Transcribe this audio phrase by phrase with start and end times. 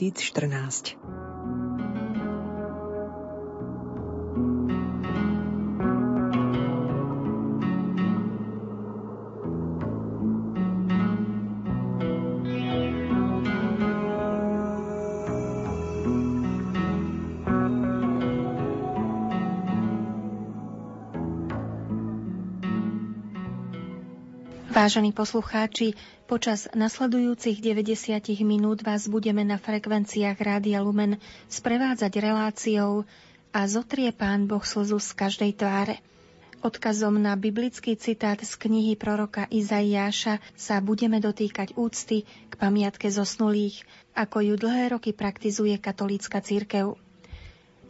[0.00, 0.96] 2014.
[24.80, 25.92] Vážení poslucháči,
[26.24, 31.20] počas nasledujúcich 90 minút vás budeme na frekvenciách Rádia Lumen
[31.52, 33.04] sprevádzať reláciou
[33.52, 36.00] a zotrie Pán Boh slzu z každej tváre.
[36.64, 43.84] Odkazom na biblický citát z knihy proroka Izaiáša sa budeme dotýkať úcty k pamiatke zosnulých,
[44.16, 46.96] ako ju dlhé roky praktizuje katolícka církev.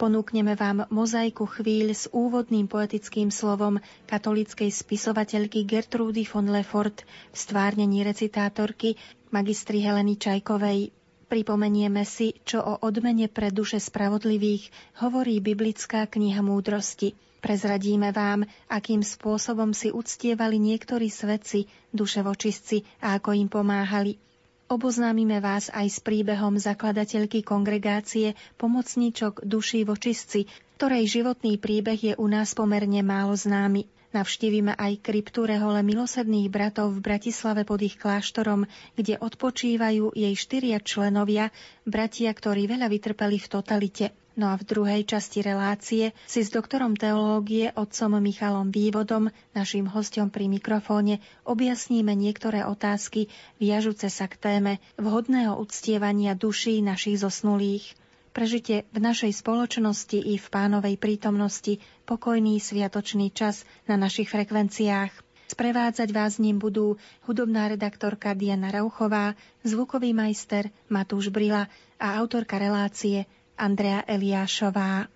[0.00, 3.76] Ponúkneme vám mozaiku chvíľ s úvodným poetickým slovom
[4.08, 8.96] katolíckej spisovateľky Gertrudy von Lefort v stvárnení recitátorky
[9.28, 10.96] magistry Heleny Čajkovej.
[11.28, 14.72] Pripomenieme si, čo o odmene pre duše spravodlivých
[15.04, 17.12] hovorí biblická kniha múdrosti.
[17.44, 24.16] Prezradíme vám, akým spôsobom si uctievali niektorí svedci, duše vočistci a ako im pomáhali–
[24.70, 30.46] Oboznámime vás aj s príbehom zakladateľky kongregácie pomocníčok duší vočistci,
[30.78, 33.90] ktorej životný príbeh je u nás pomerne málo známy.
[34.14, 38.62] Navštívime aj kryptu rehole milosedných bratov v Bratislave pod ich kláštorom,
[38.94, 41.50] kde odpočívajú jej štyria členovia,
[41.82, 44.14] bratia, ktorí veľa vytrpeli v totalite.
[44.40, 50.32] No a v druhej časti relácie si s doktorom teológie otcom Michalom Vývodom, našim hostom
[50.32, 53.28] pri mikrofóne, objasníme niektoré otázky
[53.60, 57.92] viažúce sa k téme vhodného uctievania duší našich zosnulých.
[58.32, 61.76] Prežite v našej spoločnosti i v pánovej prítomnosti
[62.08, 65.12] pokojný sviatočný čas na našich frekvenciách.
[65.52, 66.96] Sprevádzať vás ním budú
[67.28, 69.36] hudobná redaktorka Diana Rauchová,
[69.68, 71.68] zvukový majster Matúš Brila
[72.00, 73.28] a autorka relácie
[73.60, 75.06] Andrea Eliášová.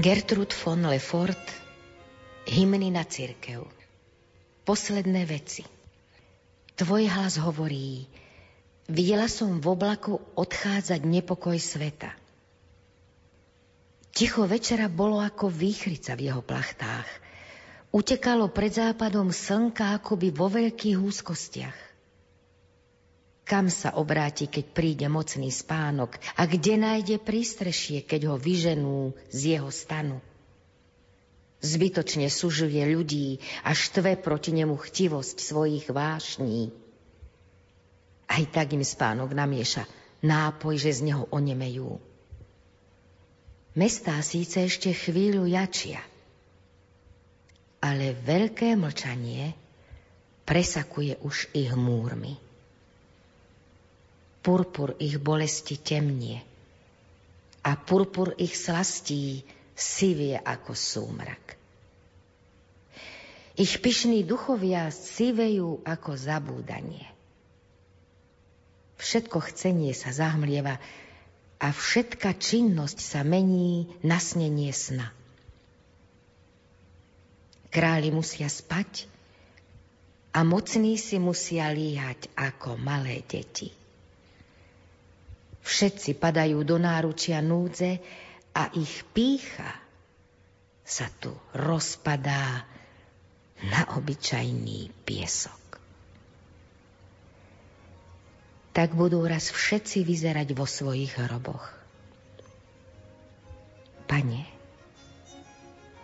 [0.00, 1.38] Gertrud von Lefort
[2.46, 3.79] Hymny na církev
[4.70, 5.66] posledné veci.
[6.78, 8.06] Tvoj hlas hovorí,
[8.86, 12.14] videla som v oblaku odchádzať nepokoj sveta.
[14.14, 17.10] Ticho večera bolo ako výchrica v jeho plachtách.
[17.90, 21.78] Utekalo pred západom slnka akoby vo veľkých úzkostiach.
[23.42, 29.58] Kam sa obráti, keď príde mocný spánok a kde nájde prístrešie, keď ho vyženú z
[29.58, 30.22] jeho stanu?
[31.60, 33.36] Zbytočne sužuje ľudí
[33.68, 36.72] a štve proti nemu chtivosť svojich vášní.
[38.32, 39.84] Aj tak im spánok namieša
[40.24, 42.00] nápoj, že z neho onemejú.
[43.76, 46.00] Mestá síce ešte chvíľu jačia,
[47.84, 49.52] ale veľké mlčanie
[50.48, 52.34] presakuje už ich múrmi.
[54.40, 56.40] Purpur ich bolesti temnie
[57.60, 59.44] a purpur ich slastí
[59.80, 61.56] sivie ako súmrak.
[63.56, 67.08] Ich pyšní duchovia sivejú ako zabúdanie.
[69.00, 70.76] Všetko chcenie sa zahmlieva
[71.60, 75.12] a všetka činnosť sa mení na snenie sna.
[77.72, 79.08] Králi musia spať
[80.36, 83.72] a mocní si musia líhať ako malé deti.
[85.60, 88.00] Všetci padajú do náručia núdze
[88.54, 89.70] a ich pícha
[90.82, 92.66] sa tu rozpadá
[93.62, 95.78] na obyčajný piesok.
[98.74, 101.66] Tak budú raz všetci vyzerať vo svojich hroboch.
[104.10, 104.42] Pane,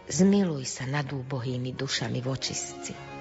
[0.06, 2.94] zmiluj sa nad úbohými dušami vočistci.
[2.94, 3.15] thank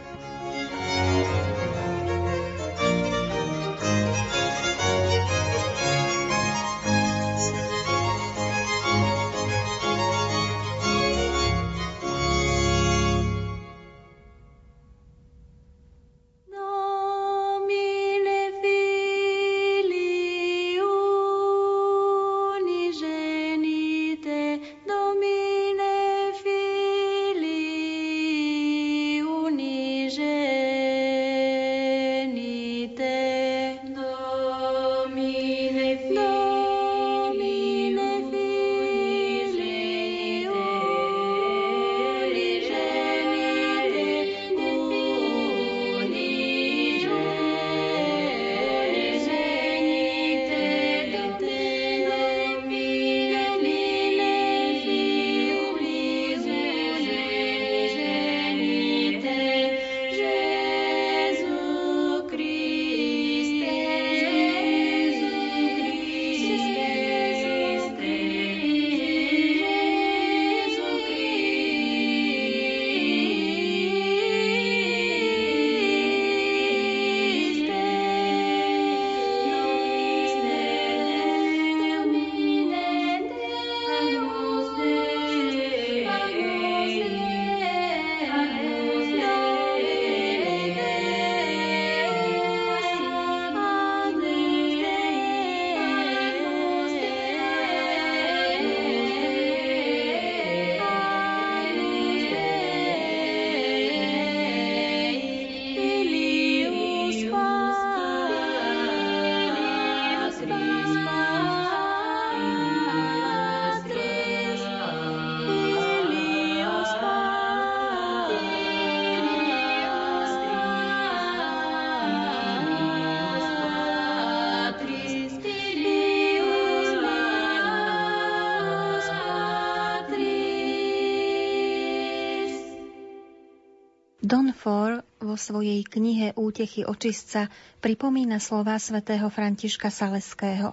[135.36, 137.52] vo svojej knihe Útechy očistca
[137.84, 140.72] pripomína slova svätého Františka Saleského.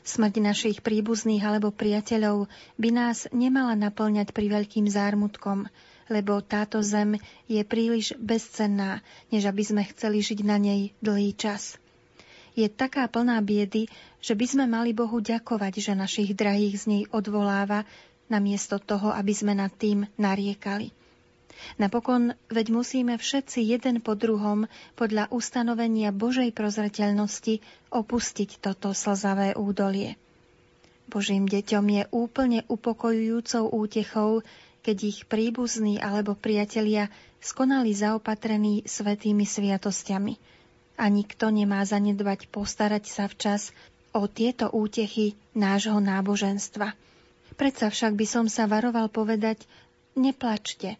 [0.00, 2.48] Smrť našich príbuzných alebo priateľov
[2.80, 5.68] by nás nemala naplňať pri veľkým zármutkom,
[6.08, 7.20] lebo táto zem
[7.52, 11.76] je príliš bezcenná, než aby sme chceli žiť na nej dlhý čas.
[12.56, 13.92] Je taká plná biedy,
[14.24, 17.84] že by sme mali Bohu ďakovať, že našich drahých z nej odvoláva,
[18.32, 20.96] namiesto toho, aby sme nad tým nariekali.
[21.76, 27.60] Napokon veď musíme všetci jeden po druhom podľa ustanovenia Božej prozreteľnosti
[27.92, 30.16] opustiť toto slzavé údolie.
[31.06, 34.42] Božím deťom je úplne upokojujúcou útechou,
[34.82, 40.34] keď ich príbuzní alebo priatelia skonali zaopatrení svetými sviatosťami.
[40.96, 43.70] A nikto nemá zanedbať postarať sa včas
[44.16, 46.96] o tieto útechy nášho náboženstva.
[47.54, 49.62] Predsa však by som sa varoval povedať,
[50.16, 50.96] neplačte,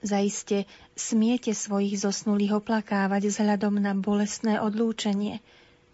[0.00, 0.64] Zaiste
[0.96, 5.44] smiete svojich zosnulých oplakávať vzhľadom na bolestné odlúčenie.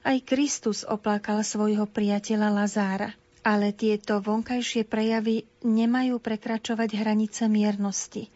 [0.07, 3.11] Aj Kristus oplakal svojho priateľa Lazára.
[3.47, 8.27] Ale tieto vonkajšie prejavy nemajú prekračovať hranice miernosti.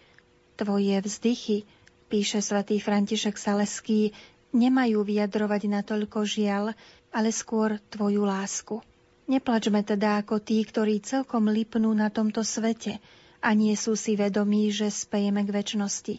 [0.55, 1.67] Tvoje vzdychy,
[2.07, 4.15] píše svätý František Saleský,
[4.55, 6.75] nemajú vyjadrovať natoľko žial,
[7.11, 8.83] ale skôr tvoju lásku.
[9.27, 12.99] Neplačme teda ako tí, ktorí celkom lipnú na tomto svete–
[13.41, 16.17] a nie sú si vedomí, že spejeme k väčšnosti.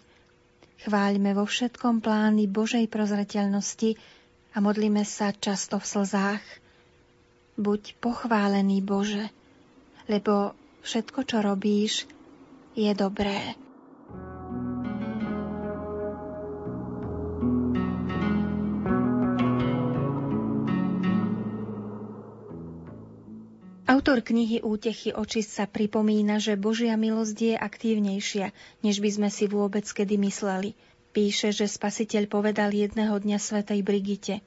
[0.81, 3.93] Chváľme vo všetkom plány Božej prozreteľnosti
[4.51, 6.43] a modlíme sa často v slzách.
[7.61, 9.29] Buď pochválený Bože,
[10.09, 12.09] lebo všetko, čo robíš,
[12.73, 13.53] je dobré.
[23.91, 28.55] Autor knihy Útechy očist sa pripomína, že Božia milosť je aktívnejšia,
[28.87, 30.79] než by sme si vôbec kedy mysleli.
[31.11, 34.39] Píše, že spasiteľ povedal jedného dňa svätej Brigite.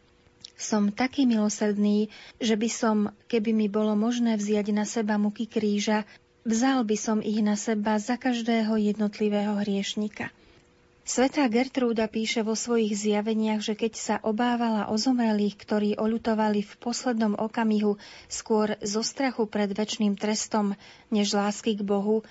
[0.57, 2.09] Som taký milosrdný,
[2.41, 6.09] že by som, keby mi bolo možné vziať na seba muky kríža,
[6.49, 10.33] vzal by som ich na seba za každého jednotlivého hriešnika.
[11.05, 16.75] Svetá Gertrúda píše vo svojich zjaveniach, že keď sa obávala o zomrelých, ktorí oľutovali v
[16.81, 18.01] poslednom okamihu
[18.33, 20.73] skôr zo strachu pred väčšným trestom,
[21.13, 22.25] než lásky k Bohu,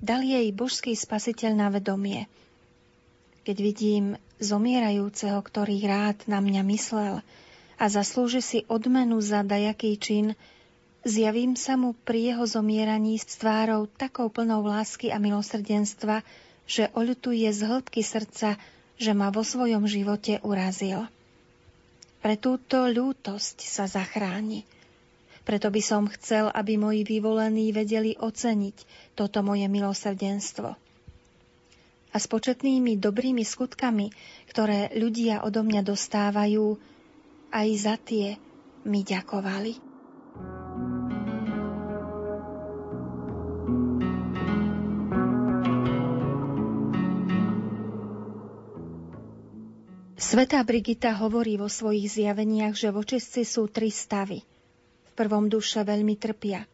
[0.00, 2.24] dal jej božský spasiteľ na vedomie.
[3.44, 7.20] Keď vidím zomierajúceho, ktorý rád na mňa myslel
[7.76, 10.26] a zaslúži si odmenu za dajaký čin,
[11.04, 16.24] zjavím sa mu pri jeho zomieraní s tvárou takou plnou lásky a milosrdenstva,
[16.68, 18.60] že oľutuje z hĺbky srdca,
[19.00, 21.08] že ma vo svojom živote urazil.
[22.20, 24.68] Pre túto ľútosť sa zachráni.
[25.48, 28.76] Preto by som chcel, aby moji vyvolení vedeli oceniť
[29.16, 30.76] toto moje milosrdenstvo.
[32.12, 34.12] A s početnými dobrými skutkami,
[34.52, 36.76] ktoré ľudia odo mňa dostávajú,
[37.48, 38.36] aj za tie
[38.84, 39.87] mi ďakovali.
[50.18, 54.42] Svetá Brigita hovorí vo svojich zjaveniach, že v očistci sú tri stavy.
[54.42, 56.66] V prvom duše veľmi trpia,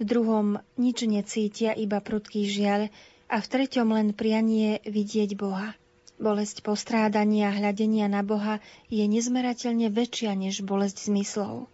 [0.00, 2.90] v druhom nič necítia, iba prudký žiaľ
[3.30, 5.78] a v treťom len prianie vidieť Boha.
[6.18, 8.58] Bolesť postrádania a hľadenia na Boha
[8.90, 11.70] je nezmerateľne väčšia než bolesť zmyslov.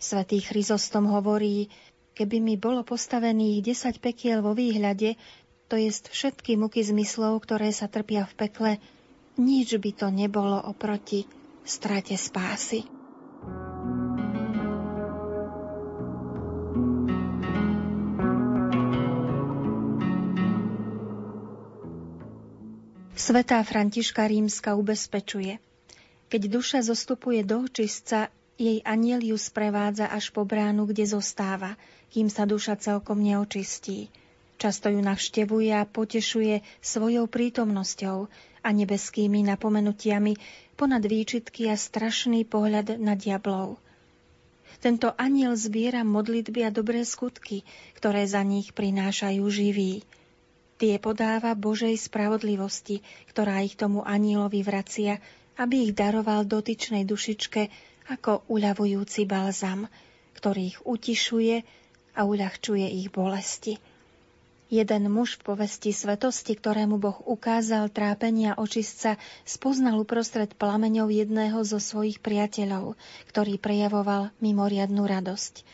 [0.00, 1.68] Svetý Chryzostom hovorí,
[2.16, 5.20] keby mi bolo postavených 10 pekiel vo výhľade,
[5.68, 8.72] to jest všetky muky zmyslov, ktoré sa trpia v pekle,
[9.38, 11.24] nič by to nebolo oproti
[11.62, 12.84] strate spásy.
[23.18, 25.60] Svetá Františka Rímska ubezpečuje,
[26.32, 31.76] keď duša zostupuje do očistca, jej aniel ju sprevádza až po bránu, kde zostáva,
[32.08, 34.08] kým sa duša celkom neočistí.
[34.58, 38.26] Často ju navštevuje a potešuje svojou prítomnosťou,
[38.62, 40.34] a nebeskými napomenutiami
[40.78, 43.78] ponad výčitky a strašný pohľad na diablov.
[44.78, 47.66] Tento aniel zbiera modlitby a dobré skutky,
[47.98, 50.06] ktoré za nich prinášajú živí.
[50.78, 53.02] Tie podáva Božej spravodlivosti,
[53.34, 55.18] ktorá ich tomu anielovi vracia,
[55.58, 57.66] aby ich daroval dotyčnej dušičke
[58.14, 59.90] ako uľavujúci balzam,
[60.38, 61.56] ktorý ich utišuje
[62.14, 63.82] a uľahčuje ich bolesti.
[64.68, 69.16] Jeden muž v povesti svetosti, ktorému Boh ukázal trápenia očistca,
[69.48, 72.92] spoznal uprostred plameňov jedného zo svojich priateľov,
[73.32, 75.64] ktorý prejavoval mimoriadnú radosť.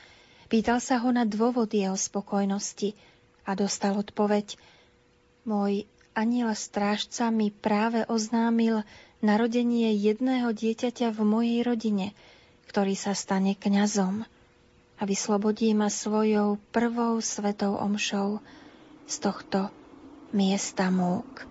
[0.46, 2.94] Pýtal sa ho na dôvod jeho spokojnosti
[3.42, 4.54] a dostal odpoveď
[5.44, 5.84] Môj
[6.14, 8.80] aniel strážca mi práve oznámil
[9.20, 12.16] narodenie jedného dieťaťa v mojej rodine,
[12.70, 14.22] ktorý sa stane kňazom
[14.96, 18.38] a vyslobodí ma svojou prvou svetou omšou
[19.04, 19.68] z tohto
[20.32, 21.46] miesta múk.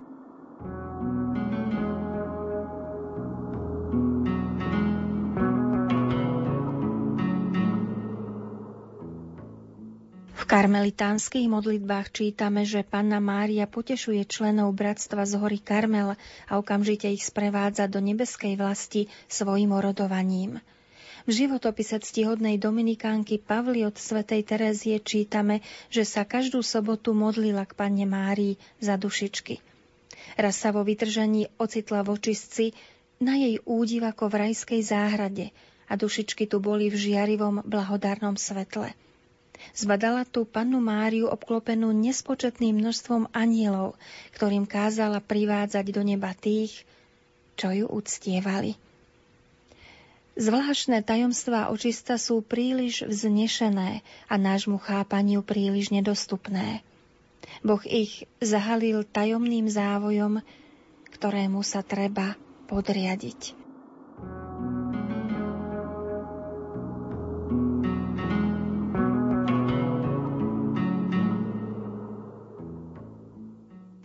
[10.34, 17.08] V karmelitánskych modlitbách čítame, že Panna Mária potešuje členov bratstva z hory Karmel a okamžite
[17.08, 20.60] ich sprevádza do nebeskej vlasti svojim orodovaním.
[21.24, 27.76] V životopise ctihodnej dominikánky Pavli od svätej Terezie čítame, že sa každú sobotu modlila k
[27.80, 29.64] Panne Márii za dušičky.
[30.36, 32.76] Raz sa vo vytržení ocitla v očistci
[33.24, 35.56] na jej údiv ako v rajskej záhrade
[35.88, 38.92] a dušičky tu boli v žiarivom blahodárnom svetle–
[39.72, 43.96] Zbadala tu pannu Máriu obklopenú nespočetným množstvom anielov,
[44.36, 46.84] ktorým kázala privádzať do neba tých,
[47.56, 48.76] čo ju uctievali.
[50.34, 56.82] Zvláštne tajomstvá očista sú príliš vznešené a nášmu chápaniu príliš nedostupné.
[57.62, 60.42] Boh ich zahalil tajomným závojom,
[61.14, 62.34] ktorému sa treba
[62.66, 63.54] podriadiť.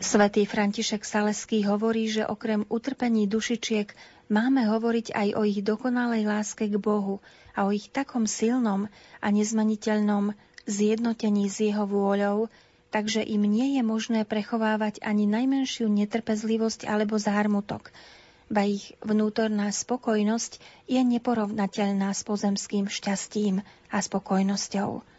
[0.09, 3.93] Svetý František Saleský hovorí, že okrem utrpení dušičiek
[4.29, 7.21] máme hovoriť aj o ich dokonalej láske k Bohu
[7.57, 8.87] a o ich takom silnom
[9.19, 10.37] a nezmeniteľnom
[10.69, 12.53] zjednotení s jeho vôľou,
[12.93, 17.93] takže im nie je možné prechovávať ani najmenšiu netrpezlivosť alebo zármutok,
[18.49, 23.61] ba ich vnútorná spokojnosť je neporovnateľná s pozemským šťastím
[23.93, 25.18] a spokojnosťou.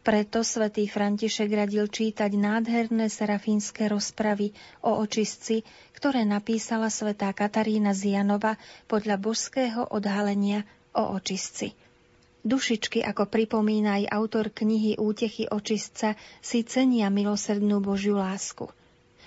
[0.00, 5.60] Preto svätý František radil čítať nádherné serafínske rozpravy o očistci,
[5.92, 8.56] ktoré napísala svätá Katarína z Janova
[8.88, 10.64] podľa božského odhalenia
[10.96, 11.76] o očistci.
[12.40, 18.72] Dušičky, ako pripomína aj autor knihy Útechy očistca, si cenia milosrdnú Božiu lásku.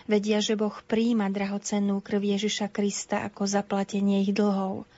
[0.09, 4.89] Vedia, že Boh príjima drahocennú krv Ježiša Krista ako zaplatenie ich dlhov–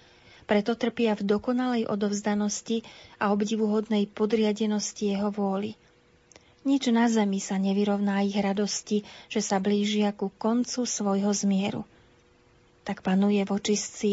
[0.45, 2.85] preto trpia v dokonalej odovzdanosti
[3.17, 5.73] a obdivuhodnej podriadenosti jeho vôli.
[6.65, 11.85] Nič na zemi sa nevyrovná ich radosti, že sa blížia ku koncu svojho zmieru.
[12.85, 14.11] Tak panuje v očistci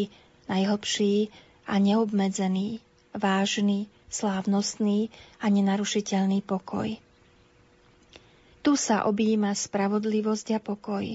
[0.49, 1.33] najhlbší
[1.65, 2.77] a neobmedzený,
[3.13, 5.09] vážny, slávnostný
[5.41, 6.97] a nenarušiteľný pokoj.
[8.63, 11.05] Tu sa objíma spravodlivosť a pokoj.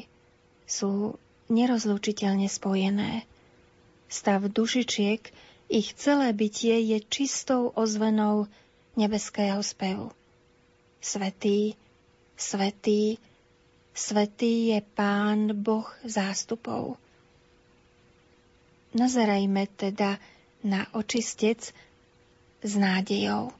[0.66, 1.18] Sú
[1.50, 3.10] nerozlučiteľne spojené–
[4.08, 5.20] Stav dušičiek,
[5.68, 8.48] ich celé bytie je čistou ozvenou
[8.96, 10.10] nebeského spevu.
[11.00, 11.76] Svetý,
[12.36, 13.20] svetý,
[13.92, 16.96] svetý je Pán Boh zástupov.
[18.96, 20.16] Nazerajme teda
[20.64, 21.70] na očistec
[22.64, 23.52] s nádejou.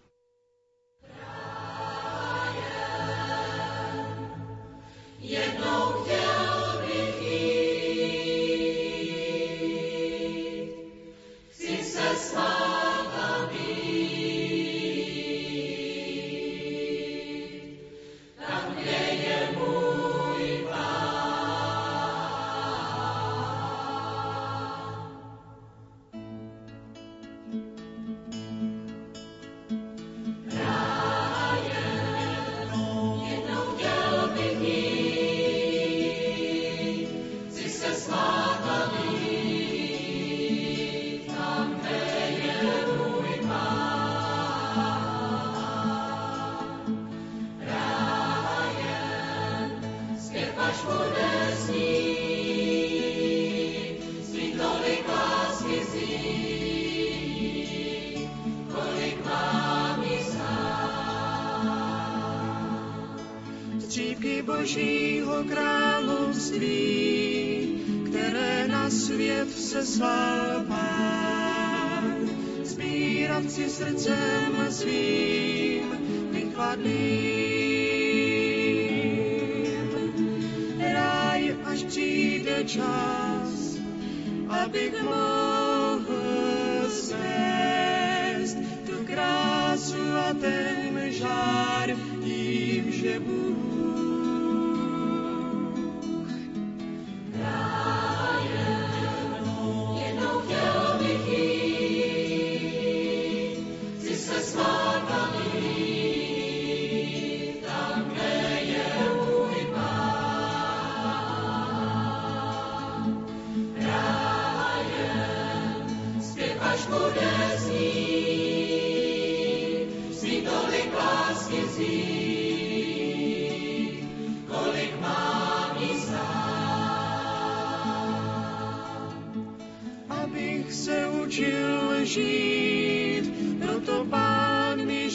[69.89, 72.29] Slal Pán.
[72.61, 75.89] Zbírat si srdcem svým
[76.29, 77.28] vychladným.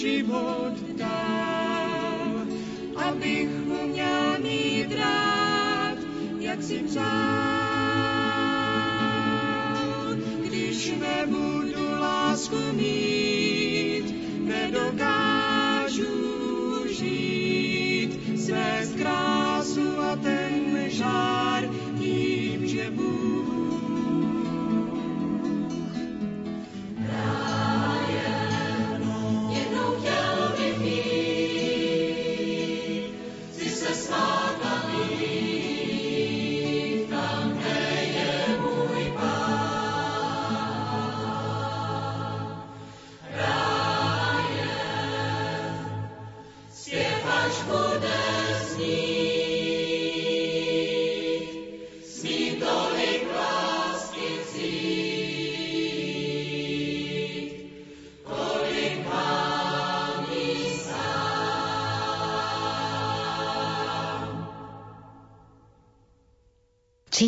[0.04, 2.44] život dal,
[2.96, 3.50] abych
[3.84, 5.98] uměl mít rád,
[6.40, 7.04] jak si přál.
[10.44, 13.33] Když nebudu lásku mít,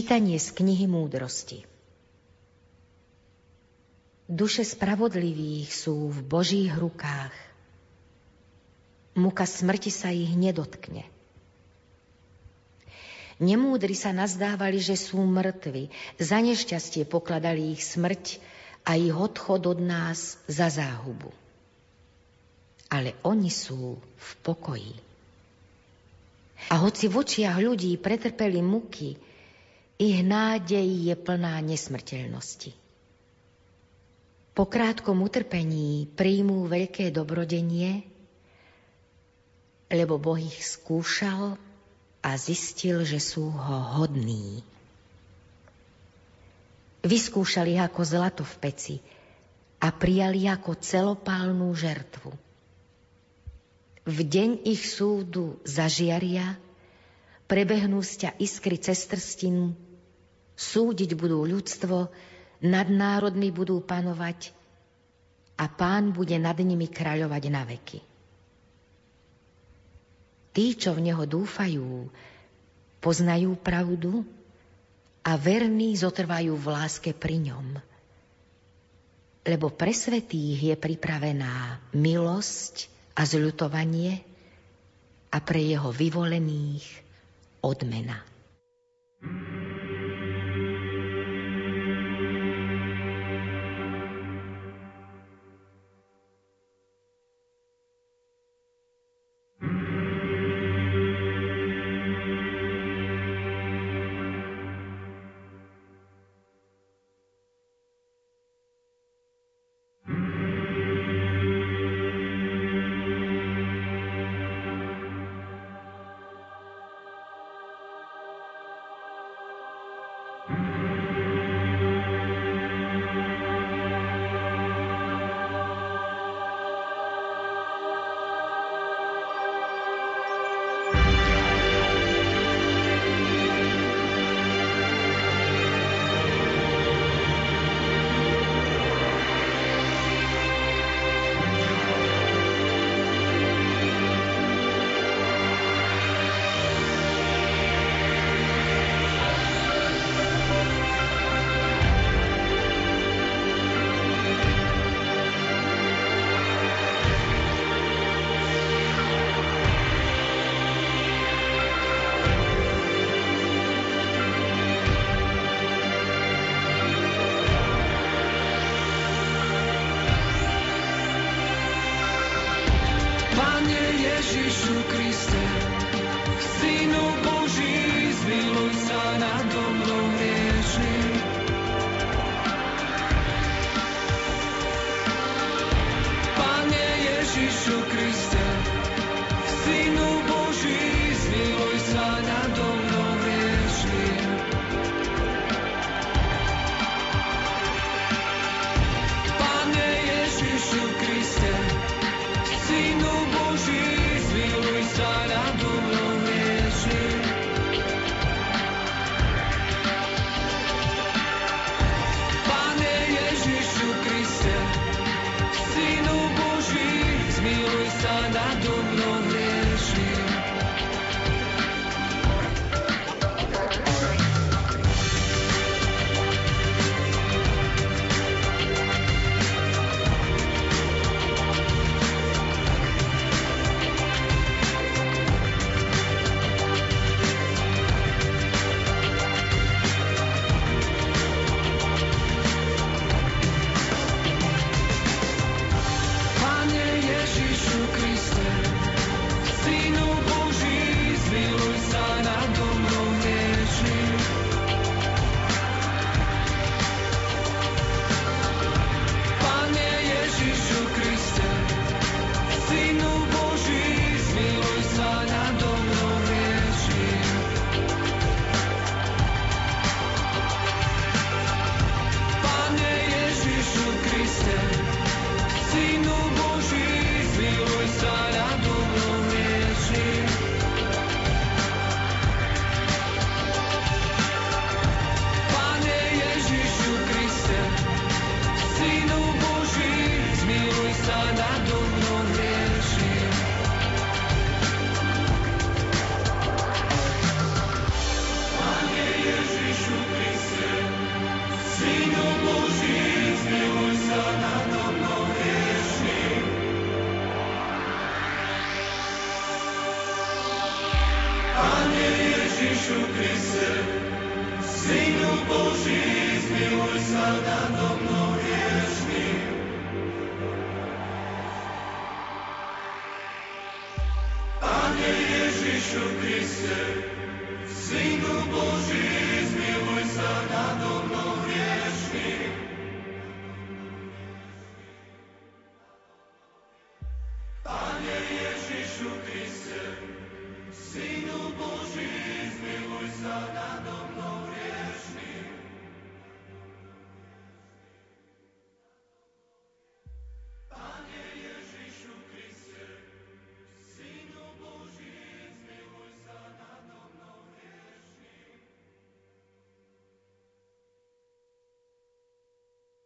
[0.05, 1.65] Čítanie z knihy múdrosti
[4.29, 7.33] Duše spravodlivých sú v Božích rukách.
[9.17, 11.09] Muka smrti sa ich nedotkne.
[13.41, 15.89] Nemúdri sa nazdávali, že sú mŕtvi.
[16.21, 18.37] Za nešťastie pokladali ich smrť
[18.85, 21.33] a ich odchod od nás za záhubu.
[22.93, 24.93] Ale oni sú v pokoji.
[26.69, 29.33] A hoci v očiach ľudí pretrpeli muky,
[29.95, 32.75] ich nádej je plná nesmrteľnosti.
[34.55, 38.07] Po krátkom utrpení príjmú veľké dobrodenie,
[39.91, 41.59] lebo Boh ich skúšal
[42.23, 44.63] a zistil, že sú ho hodní.
[47.03, 48.95] Vyskúšali ako zlato v peci
[49.77, 52.31] a prijali ako celopálnú žertvu.
[54.05, 56.57] V deň ich súdu zažiaria,
[57.45, 59.05] prebehnú sťa iskry cez
[60.55, 62.07] Súdiť budú ľudstvo,
[62.63, 64.55] nad národmi budú panovať
[65.59, 67.99] a pán bude nad nimi kráľovať na veky.
[70.55, 72.07] Tí, čo v neho dúfajú,
[73.03, 74.23] poznajú pravdu
[75.19, 77.67] a verní zotrvajú v láske pri ňom.
[79.45, 82.87] Lebo pre svetých je pripravená milosť
[83.19, 84.23] a zľutovanie
[85.29, 86.87] a pre jeho vyvolených
[87.59, 88.34] odmena.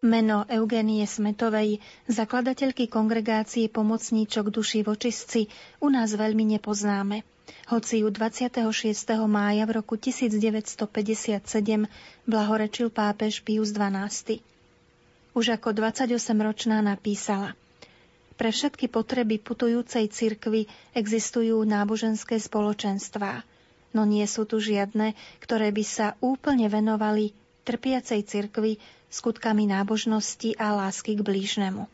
[0.10, 1.78] Meno Eugenie Smetovej,
[2.10, 5.46] zakladateľky kongregácie pomocníčok duši vočistci,
[5.86, 7.22] u nás veľmi nepoznáme.
[7.70, 8.66] Hoci ju 26.
[9.30, 11.46] mája v roku 1957
[12.26, 14.42] blahorečil pápež Pius XII.
[15.38, 17.54] Už ako 28-ročná napísala
[18.34, 20.66] Pre všetky potreby putujúcej cirkvy
[20.98, 23.46] existujú náboženské spoločenstvá,
[23.94, 27.36] no nie sú tu žiadne, ktoré by sa úplne venovali
[27.68, 31.90] trpiacej cirkvi skutkami nábožnosti a lásky k blížnemu.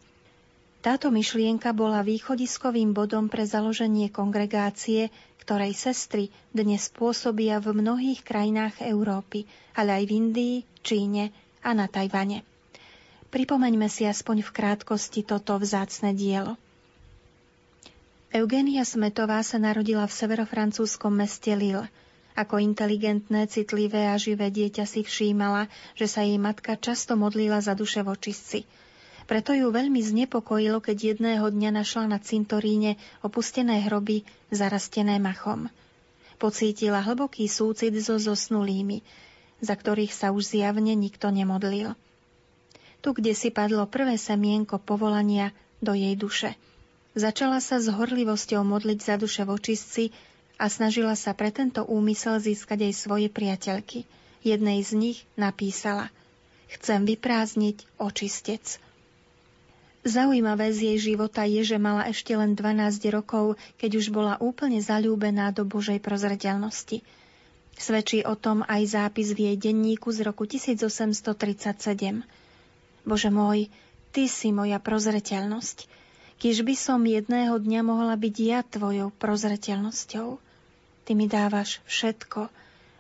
[0.80, 5.10] Táto myšlienka bola východiskovým bodom pre založenie kongregácie,
[5.42, 11.34] ktorej sestry dnes pôsobia v mnohých krajinách Európy, ale aj v Indii, Číne
[11.66, 12.46] a na Tajvane.
[13.34, 16.54] Pripomeňme si aspoň v krátkosti toto vzácne dielo.
[18.30, 21.90] Eugenia Smetová sa narodila v severofrancúzskom meste Lille–
[22.36, 27.74] ako inteligentné, citlivé a živé dieťa si všímala, že sa jej matka často modlila za
[27.74, 28.68] duše vočistci.
[29.26, 34.22] Preto ju veľmi znepokojilo, keď jedného dňa našla na cintoríne opustené hroby
[34.54, 35.72] zarastené machom.
[36.38, 39.02] Pocítila hlboký súcit so zosnulými,
[39.64, 41.96] za ktorých sa už zjavne nikto nemodlil.
[43.02, 46.54] Tu, kde si padlo prvé semienko povolania do jej duše.
[47.16, 50.12] Začala sa s horlivosťou modliť za duše vočistci,
[50.56, 54.08] a snažila sa pre tento úmysel získať aj svoje priateľky.
[54.46, 56.14] Jednej z nich napísala
[56.66, 58.82] Chcem vyprázdniť očistec.
[60.06, 64.78] Zaujímavé z jej života je, že mala ešte len 12 rokov, keď už bola úplne
[64.78, 67.02] zalúbená do Božej prozreteľnosti.
[67.76, 72.22] Svedčí o tom aj zápis v jej denníku z roku 1837.
[73.02, 73.68] Bože môj,
[74.16, 75.92] Ty si moja prozreteľnosť.
[76.40, 80.45] Kýž by som jedného dňa mohla byť ja tvojou prozreteľnosťou.
[81.06, 82.50] Ty mi dávaš všetko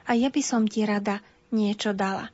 [0.05, 2.29] a ja by som ti rada niečo dala.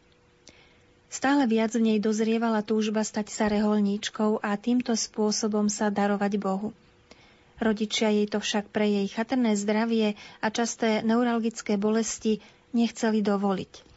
[1.12, 6.72] Stále viac v nej dozrievala túžba stať sa reholníčkou a týmto spôsobom sa darovať Bohu.
[7.60, 12.40] Rodičia jej to však pre jej chatrné zdravie a časté neuralgické bolesti
[12.72, 13.91] nechceli dovoliť.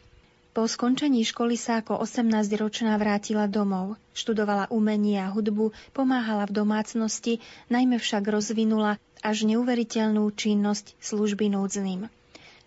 [0.55, 3.99] Po skončení školy sa ako 18-ročná vrátila domov.
[4.15, 12.07] Študovala umenie a hudbu, pomáhala v domácnosti, najmä však rozvinula až neuveriteľnú činnosť služby núdznym.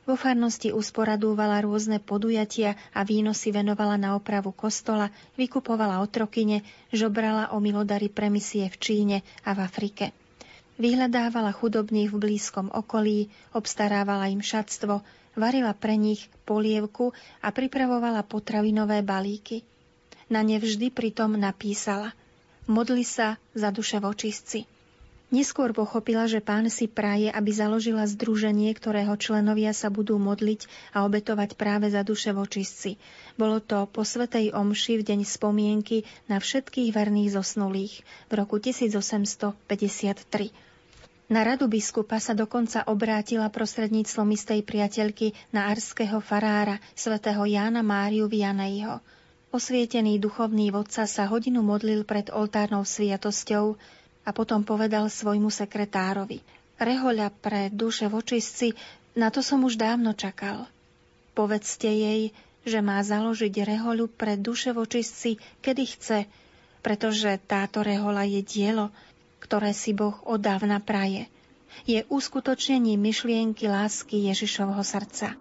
[0.05, 5.09] Vo farnosti usporadúvala rôzne podujatia a výnosy venovala na opravu kostola,
[5.41, 9.17] vykupovala otrokyne, žobrala o milodary premisie v Číne
[9.49, 10.13] a v Afrike.
[10.77, 15.01] Vyhľadávala chudobných v blízkom okolí, obstarávala im šatstvo,
[15.39, 19.63] varila pre nich polievku a pripravovala potravinové balíky.
[20.29, 22.13] Na ne vždy pritom napísala
[22.69, 24.69] Modli sa za duše vočistci.
[25.33, 31.09] Neskôr pochopila, že pán si praje, aby založila združenie, ktorého členovia sa budú modliť a
[31.09, 33.01] obetovať práve za duše vočistci.
[33.41, 40.68] Bolo to po Svetej Omši v deň spomienky na všetkých verných zosnulých v roku 1853.
[41.29, 48.33] Na radu biskupa sa dokonca obrátila prostredníctvom istej priateľky na arského farára svätého Jána Máriu
[48.33, 49.05] Vianejho.
[49.53, 53.77] Osvietený duchovný vodca sa hodinu modlil pred oltárnou sviatosťou,
[54.29, 56.45] a potom povedal svojmu sekretárovi.
[56.77, 58.77] Rehoľa pre duše vočistci,
[59.17, 60.69] na to som už dávno čakal.
[61.33, 62.37] Povedzte jej,
[62.69, 66.19] že má založiť rehoľu pre duše vočistci, kedy chce,
[66.85, 68.93] pretože táto rehoľa je dielo,
[69.39, 71.31] ktoré si Boh odávna praje.
[71.87, 75.39] Je uskutočnením myšlienky lásky Ježišovho srdca.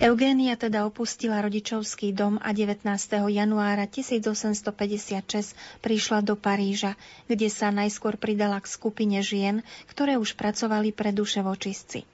[0.00, 2.82] Eugénia teda opustila rodičovský dom a 19.
[3.30, 6.98] januára 1856 prišla do Paríža,
[7.30, 12.09] kde sa najskôr pridala k skupine žien, ktoré už pracovali pre duše vočistci.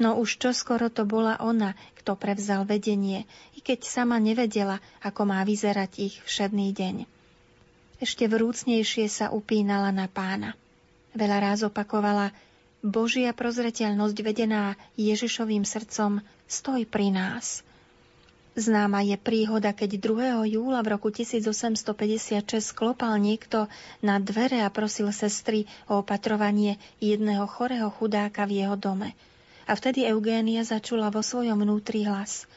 [0.00, 5.40] No už čoskoro to bola ona, kto prevzal vedenie, i keď sama nevedela, ako má
[5.42, 6.96] vyzerať ich všedný deň.
[7.98, 10.54] Ešte vrúcnejšie sa upínala na pána.
[11.18, 12.30] Veľa ráz opakovala–
[12.78, 17.66] Božia prozreteľnosť vedená Ježišovým srdcom stoj pri nás.
[18.54, 20.54] Známa je príhoda, keď 2.
[20.54, 23.66] júla v roku 1856 klopal niekto
[23.98, 29.14] na dvere a prosil sestry o opatrovanie jedného chorého chudáka v jeho dome.
[29.68, 32.48] A vtedy Eugénia začula vo svojom vnútri hlas.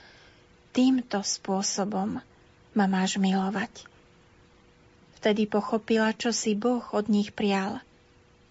[0.72, 2.24] Týmto spôsobom
[2.72, 3.84] ma máš milovať.
[5.20, 7.78] Vtedy pochopila, čo si Boh od nich prial–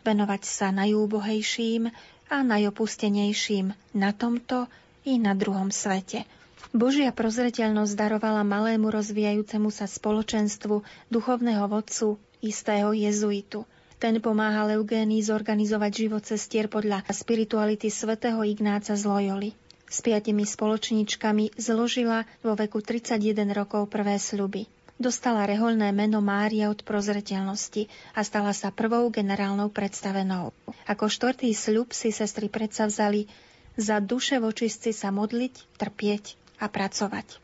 [0.01, 1.93] venovať sa najúbohejším
[2.31, 4.71] a najopustenejším na tomto
[5.05, 6.25] i na druhom svete.
[6.71, 13.67] Božia prozreteľnosť darovala malému rozvíjajúcemu sa spoločenstvu duchovného vodcu istého jezuitu.
[14.01, 19.53] Ten pomáhal Eugénii zorganizovať život cestier podľa spirituality svätého Ignáca z Loyoli.
[19.85, 23.21] S piatimi spoločníčkami zložila vo veku 31
[23.53, 24.65] rokov prvé sľuby.
[24.97, 30.57] Dostala reholné meno Mária od prozreteľnosti a stala sa prvou generálnou predstavenou.
[30.89, 33.29] Ako štvrtý sľub si sestry predsavzali
[33.77, 37.37] za duše vočistci sa modliť, trpieť a pracovať.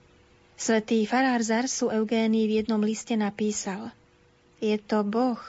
[0.57, 3.93] Svetý farár Zarsu Eugénii v jednom liste napísal
[4.57, 5.41] Je to Boh,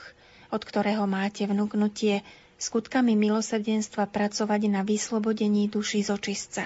[0.53, 2.23] od ktorého máte vnúknutie
[2.57, 6.63] skutkami milosrdenstva pracovať na vyslobodení duši z očistca.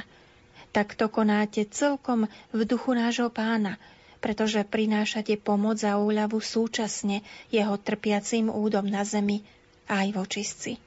[0.71, 3.77] Tak to konáte celkom v duchu nášho pána–
[4.21, 9.41] pretože prinášate pomoc a úľavu súčasne jeho trpiacim údom na zemi
[9.89, 10.77] aj vočistci.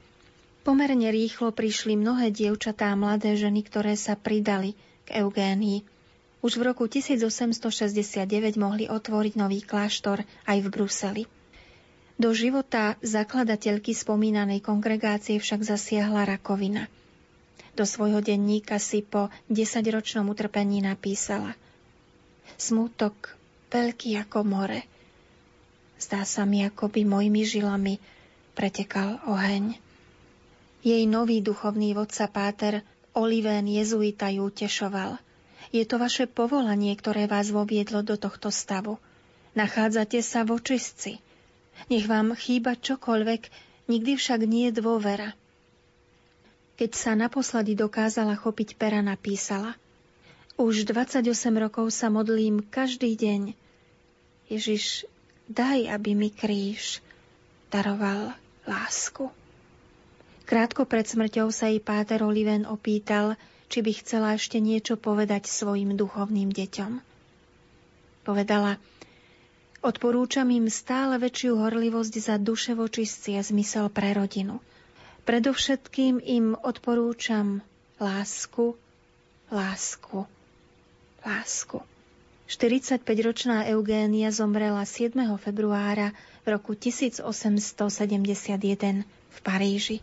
[0.65, 4.73] Pomerne rýchlo prišli mnohé dievčatá a mladé ženy, ktoré sa pridali
[5.05, 5.85] k Eugénii.
[6.41, 8.25] Už v roku 1869
[8.57, 11.23] mohli otvoriť nový kláštor aj v Bruseli.
[12.15, 16.87] Do života zakladateľky spomínanej kongregácie však zasiahla rakovina.
[17.75, 21.55] Do svojho denníka si po desaťročnom utrpení napísala–
[22.55, 23.35] Smutok
[23.67, 24.87] veľký ako more.
[25.99, 27.99] Zdá sa mi, ako by mojimi žilami
[28.55, 29.75] pretekal oheň.
[30.85, 32.85] Jej nový duchovný vodca Páter
[33.17, 35.19] Oliven jezuita ju utešoval.
[35.73, 39.01] Je to vaše povolanie, ktoré vás voviedlo do tohto stavu.
[39.57, 41.19] Nachádzate sa v očistci.
[41.91, 43.41] Nech vám chýba čokoľvek,
[43.91, 45.35] nikdy však nie dôvera.
[46.75, 49.79] Keď sa naposledy dokázala chopiť pera, napísala–
[50.55, 51.27] už 28
[51.59, 53.51] rokov sa modlím každý deň.
[54.47, 55.03] Ježiš,
[55.51, 57.03] daj, aby mi kríž
[57.67, 58.31] daroval
[58.63, 59.27] lásku.
[60.47, 63.35] Krátko pred smrťou sa jej páter Oliven opýtal,
[63.67, 67.03] či by chcela ešte niečo povedať svojim duchovným deťom.
[68.23, 68.79] Povedala,
[69.85, 74.57] odporúčam im stále väčšiu horlivosť za duše vočistci a zmysel pre rodinu.
[75.29, 77.61] Predovšetkým im odporúčam
[78.01, 78.73] lásku,
[79.53, 80.25] lásku
[81.25, 81.81] lásku.
[82.45, 85.17] 45-ročná Eugénia zomrela 7.
[85.41, 86.13] februára
[86.45, 89.97] v roku 1871 v Paríži.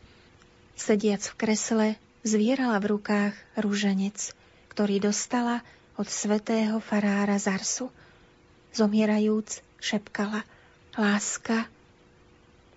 [0.74, 1.88] Sediac v kresle,
[2.26, 4.34] zvierala v rukách rúženec,
[4.74, 5.62] ktorý dostala
[5.94, 7.94] od svetého farára Zarsu.
[8.74, 10.42] Zomierajúc, šepkala
[10.98, 11.64] láska,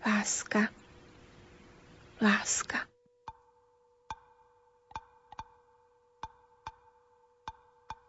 [0.06, 0.68] láska,
[2.22, 2.78] láska.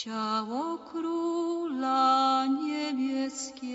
[0.05, 3.74] Ciało króla niebieskiego.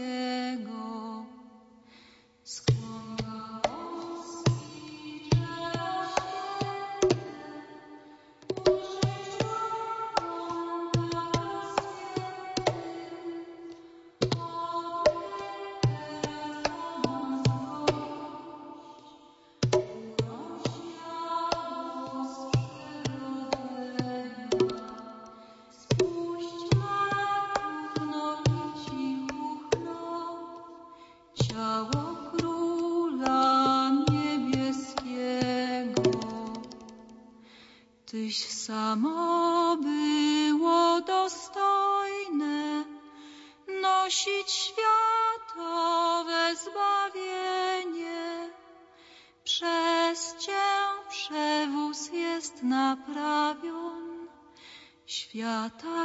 [55.68, 55.99] た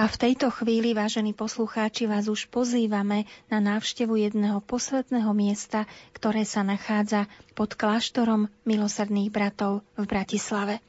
[0.00, 5.84] A v tejto chvíli, vážení poslucháči, vás už pozývame na návštevu jedného posvetného miesta,
[6.16, 10.80] ktoré sa nachádza pod kláštorom milosrdných bratov v Bratislave.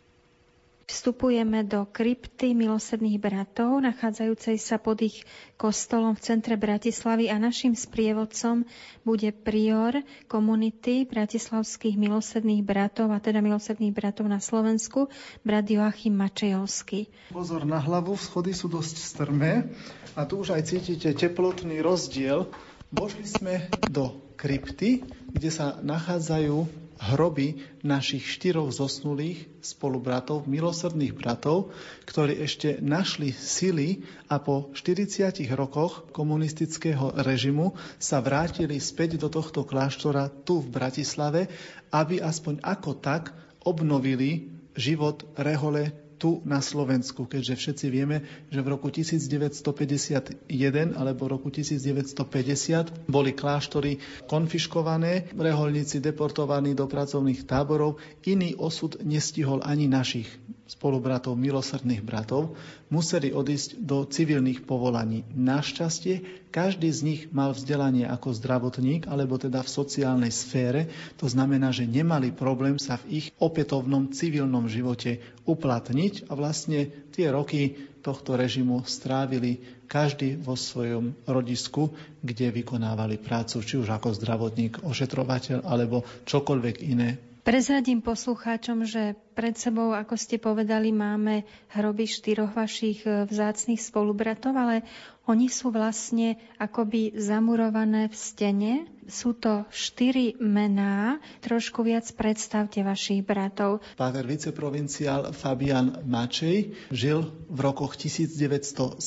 [0.91, 5.23] Vstupujeme do krypty milosrdných bratov, nachádzajúcej sa pod ich
[5.55, 8.67] kostolom v centre Bratislavy a našim sprievodcom
[9.07, 15.07] bude prior komunity bratislavských milosrdných bratov, a teda milosrdných bratov na Slovensku,
[15.47, 17.07] brat Joachim Mačejovský.
[17.31, 19.71] Pozor na hlavu, schody sú dosť strmé
[20.19, 22.51] a tu už aj cítite teplotný rozdiel.
[22.91, 31.73] Vošli sme do krypty, kde sa nachádzajú hroby našich štyroch zosnulých spolubratov, milosrdných bratov,
[32.05, 39.65] ktorí ešte našli sily a po 40 rokoch komunistického režimu sa vrátili späť do tohto
[39.65, 41.49] kláštora tu v Bratislave,
[41.89, 43.33] aby aspoň ako tak
[43.65, 48.21] obnovili život rehole tu na Slovensku, keďže všetci vieme,
[48.53, 50.45] že v roku 1951
[50.93, 53.97] alebo roku 1950 boli kláštory
[54.29, 57.97] konfiškované, reholníci deportovaní do pracovných táborov,
[58.29, 60.29] iný osud nestihol ani našich
[60.71, 62.55] spolubratov, milosrdných bratov,
[62.87, 65.27] museli odísť do civilných povolaní.
[65.35, 70.87] Našťastie každý z nich mal vzdelanie ako zdravotník, alebo teda v sociálnej sfére.
[71.19, 77.27] To znamená, že nemali problém sa v ich opätovnom civilnom živote uplatniť a vlastne tie
[77.27, 81.91] roky tohto režimu strávili každý vo svojom rodisku,
[82.23, 89.57] kde vykonávali prácu, či už ako zdravotník, ošetrovateľ alebo čokoľvek iné Prezradím poslucháčom, že pred
[89.57, 91.41] sebou, ako ste povedali, máme
[91.73, 94.85] hroby štyroch vašich e, vzácných spolubratov, ale
[95.25, 98.73] oni sú vlastne akoby zamurované v stene.
[99.09, 101.17] Sú to štyri mená.
[101.41, 103.81] Trošku viac predstavte vašich bratov.
[103.97, 109.01] Páter viceprovinciál Fabian Mačej žil v rokoch 1917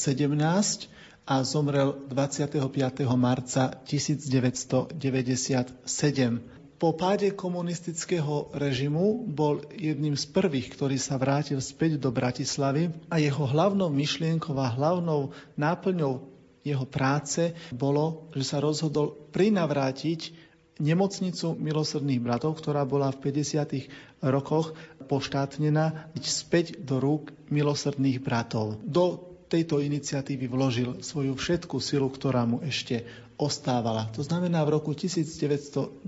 [1.25, 2.59] a zomrel 25.
[3.15, 4.99] marca 1997.
[6.75, 13.23] Po páde komunistického režimu bol jedným z prvých, ktorý sa vrátil späť do Bratislavy a
[13.23, 20.33] jeho hlavnou myšlienkou a hlavnou náplňou jeho práce bolo, že sa rozhodol prinavrátiť
[20.81, 24.25] nemocnicu milosrdných bratov, ktorá bola v 50.
[24.27, 24.75] rokoch
[25.07, 28.81] poštátnená, späť do rúk milosrdných bratov.
[28.83, 33.07] Do tejto iniciatívy vložil svoju všetku silu, ktorá mu ešte
[33.37, 34.11] ostávala.
[34.15, 36.05] To znamená, v roku 1990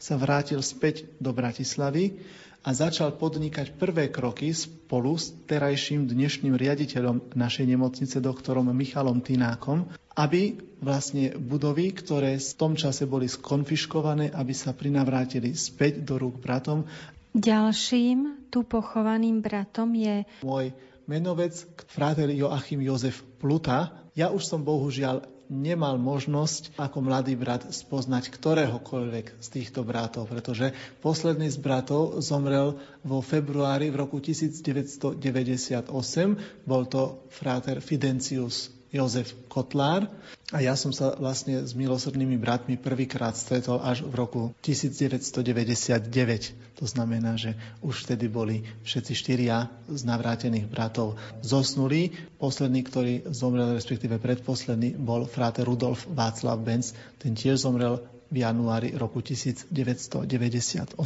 [0.00, 2.18] sa vrátil späť do Bratislavy
[2.60, 9.88] a začal podnikať prvé kroky spolu s terajším dnešným riaditeľom našej nemocnice, doktorom Michalom Tinákom,
[10.12, 16.36] aby vlastne budovy, ktoré v tom čase boli skonfiškované, aby sa prinavrátili späť do rúk
[16.36, 16.84] bratom.
[17.32, 20.74] Ďalším tu pochovaným bratom je môj
[21.08, 21.54] menovec,
[21.88, 23.94] fráter Joachim Jozef Pluta.
[24.12, 30.70] Ja už som bohužiaľ nemal možnosť ako mladý brat spoznať ktoréhokoľvek z týchto bratov, pretože
[31.02, 35.90] posledný z bratov zomrel vo februári v roku 1998.
[36.62, 40.06] Bol to fráter Fidencius Jozef Kotlár
[40.50, 46.10] a ja som sa vlastne s milosrdnými bratmi prvýkrát stretol až v roku 1999.
[46.82, 47.54] To znamená, že
[47.86, 51.14] už vtedy boli všetci štyria z navrátených bratov
[51.46, 52.10] zosnulí.
[52.42, 56.98] Posledný, ktorý zomrel, respektíve predposledný, bol fráter Rudolf Václav Benz.
[57.22, 60.98] Ten tiež zomrel v januári roku 1998.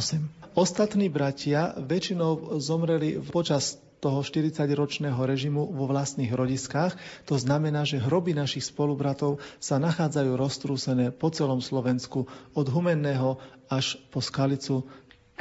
[0.55, 6.93] Ostatní bratia väčšinou zomreli počas toho 40-ročného režimu vo vlastných rodiskách.
[7.25, 13.97] To znamená, že hroby našich spolubratov sa nachádzajú roztrúsené po celom Slovensku od Humenného až
[14.13, 14.85] po Skalicu.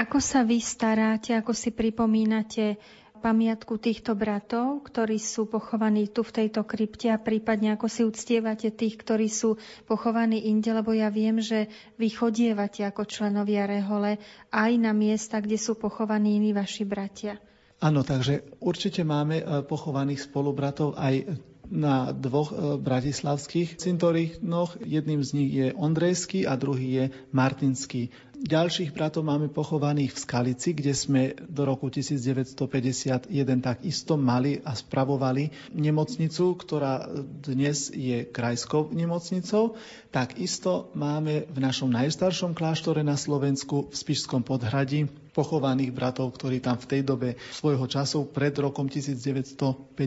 [0.01, 2.81] Ako sa vy staráte, ako si pripomínate
[3.25, 8.69] pamiatku týchto bratov, ktorí sú pochovaní tu v tejto krypte a prípadne ako si uctievate
[8.69, 9.57] tých, ktorí sú
[9.89, 14.21] pochovaní inde, lebo ja viem, že vy chodievate ako členovia Rehole
[14.53, 17.41] aj na miesta, kde sú pochovaní iní vaši bratia.
[17.83, 21.27] Áno, takže určite máme e, pochovaných spolubratov aj
[21.69, 24.79] na dvoch e, bratislavských cintorínoch.
[24.85, 28.13] Jedným z nich je Ondrejský a druhý je Martinský.
[28.45, 33.31] Ďalších bratov máme pochovaných v Skalici, kde sme do roku 1951
[33.65, 39.81] takisto mali a spravovali nemocnicu, ktorá dnes je krajskou nemocnicou.
[40.13, 46.79] Takisto máme v našom najstaršom kláštore na Slovensku v Spišskom podhradí pochovaných bratov, ktorí tam
[46.79, 49.99] v tej dobe svojho času pred rokom 1950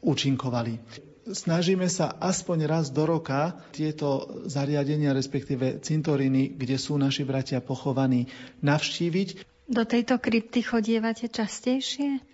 [0.00, 0.78] účinkovali.
[1.28, 8.30] Snažíme sa aspoň raz do roka tieto zariadenia, respektíve cintoriny, kde sú naši bratia pochovaní,
[8.64, 9.44] navštíviť.
[9.68, 12.24] Do tejto krypty chodievate častejšie?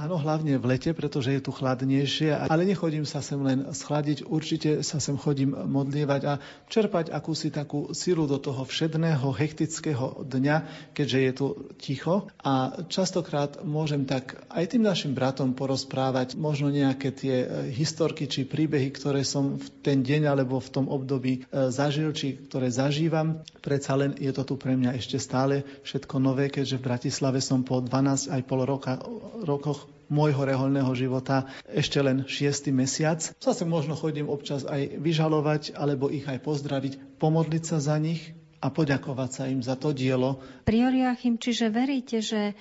[0.00, 4.80] Áno, hlavne v lete, pretože je tu chladnejšie, ale nechodím sa sem len schladiť, určite
[4.80, 6.40] sa sem chodím modlievať a
[6.72, 10.56] čerpať akúsi takú silu do toho všedného, hektického dňa,
[10.96, 11.46] keďže je tu
[11.76, 12.32] ticho.
[12.40, 18.48] A častokrát môžem tak aj tým našim bratom porozprávať možno nejaké tie e, historky či
[18.48, 23.44] príbehy, ktoré som v ten deň alebo v tom období e, zažil, či ktoré zažívam.
[23.60, 27.60] Predsa len je to tu pre mňa ešte stále všetko nové, keďže v Bratislave som
[27.68, 28.96] po 12 aj pol roka,
[29.44, 33.22] rokoch môjho reholného života ešte len šiestý mesiac.
[33.38, 38.68] Zase možno chodím občas aj vyžalovať, alebo ich aj pozdraviť, pomodliť sa za nich a
[38.68, 40.42] poďakovať sa im za to dielo.
[40.66, 42.54] Prior Joachim, čiže veríte, že e,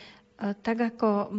[0.64, 1.34] tak ako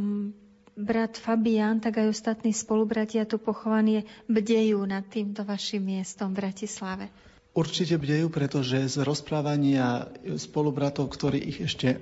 [0.76, 7.06] brat Fabián, tak aj ostatní spolubratia tu pochovaní bdejú nad týmto vašim miestom v Bratislave?
[7.50, 10.06] Určite bdejú, pretože z rozprávania
[10.38, 11.98] spolubratov, ktorí ich ešte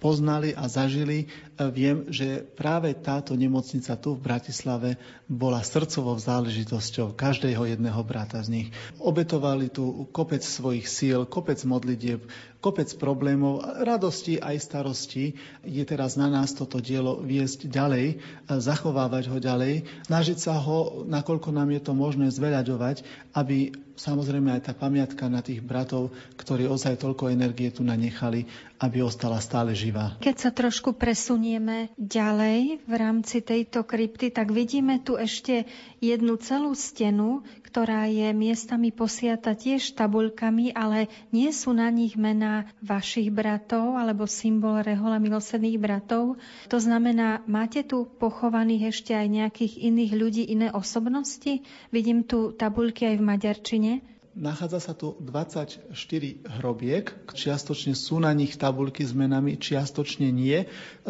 [0.00, 1.28] poznali a zažili,
[1.70, 4.96] viem, že práve táto nemocnica tu v Bratislave
[5.28, 8.68] bola srdcovou záležitosťou každého jedného brata z nich.
[8.96, 12.24] Obetovali tu kopec svojich síl, kopec modlitieb,
[12.64, 15.36] kopec problémov, radosti aj starosti.
[15.62, 21.52] Je teraz na nás toto dielo viesť ďalej, zachovávať ho ďalej, snažiť sa ho, nakoľko
[21.52, 23.04] nám je to možné, zveľaďovať,
[23.36, 28.48] aby samozrejme aj tá pamiatka na tých bratov, ktorí ozaj toľko energie tu nanechali,
[28.80, 30.16] aby ostala stále živá.
[30.24, 35.68] Keď sa trošku presunieme ďalej v rámci tejto krypty, tak vidíme tu ešte
[36.00, 42.66] jednu celú stenu, ktorá je miestami posiata tiež tabuľkami, ale nie sú na nich mená
[42.82, 46.40] vašich bratov alebo symbol rehola milosedných bratov.
[46.66, 51.62] To znamená, máte tu pochovaných ešte aj nejakých iných ľudí, iné osobnosti?
[51.94, 53.89] Vidím tu tabuľky aj v maďarčine.
[54.30, 55.90] Nachádza sa tu 24
[56.62, 60.62] hrobiek, čiastočne sú na nich tabulky s menami, čiastočne nie.
[60.62, 60.66] E,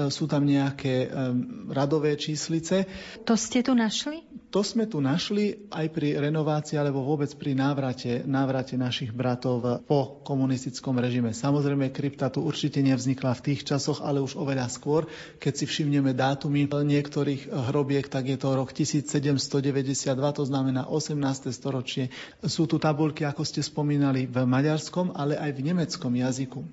[0.09, 2.89] sú tam nejaké um, radové číslice.
[3.28, 4.24] To ste tu našli?
[4.51, 10.19] To sme tu našli aj pri renovácii alebo vôbec pri návrate, návrate našich bratov po
[10.27, 11.31] komunistickom režime.
[11.31, 15.07] Samozrejme, krypta tu určite nevznikla v tých časoch, ale už oveľa skôr.
[15.39, 19.79] Keď si všimneme dátumy niektorých hrobiek, tak je to rok 1792,
[20.11, 21.55] to znamená 18.
[21.55, 22.11] storočie.
[22.43, 26.67] Sú tu tabulky, ako ste spomínali, v maďarskom, ale aj v nemeckom jazyku.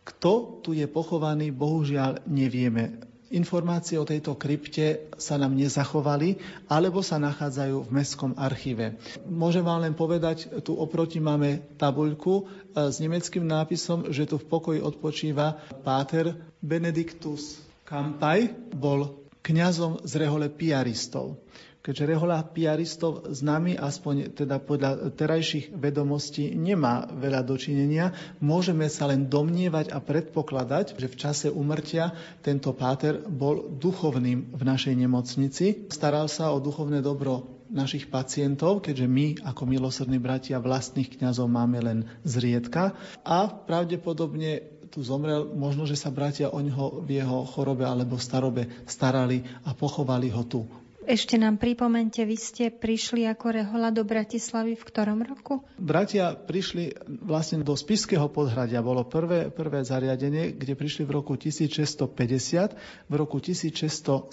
[0.00, 3.04] Kto tu je pochovaný, bohužiaľ nevieme.
[3.30, 8.96] Informácie o tejto krypte sa nám nezachovali, alebo sa nachádzajú v Mestskom archíve.
[9.28, 12.42] Môžem vám len povedať, tu oproti máme tabuľku e,
[12.88, 20.52] s nemeckým nápisom, že tu v pokoji odpočíva páter Benedictus Kampaj, bol kňazom z rehole
[20.52, 21.40] piaristov
[21.82, 28.12] keďže rehola piaristov s nami, aspoň teda podľa terajších vedomostí, nemá veľa dočinenia,
[28.42, 32.12] môžeme sa len domnievať a predpokladať, že v čase umrtia
[32.42, 35.88] tento páter bol duchovným v našej nemocnici.
[35.88, 41.78] Staral sa o duchovné dobro našich pacientov, keďže my ako milosrdní bratia vlastných kňazov máme
[41.84, 47.84] len zriedka a pravdepodobne tu zomrel, možno, že sa bratia o neho v jeho chorobe
[47.84, 50.64] alebo starobe starali a pochovali ho tu
[51.08, 55.64] ešte nám pripomente, vy ste prišli ako rehola do Bratislavy v ktorom roku?
[55.80, 56.92] Bratia prišli
[57.24, 58.84] vlastne do Spiského podhradia.
[58.84, 63.08] Bolo prvé, prvé zariadenie, kde prišli v roku 1650.
[63.08, 64.28] V roku 1672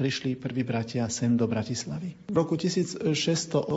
[0.00, 2.32] prišli prví bratia sem do Bratislavy.
[2.32, 3.68] V roku 1683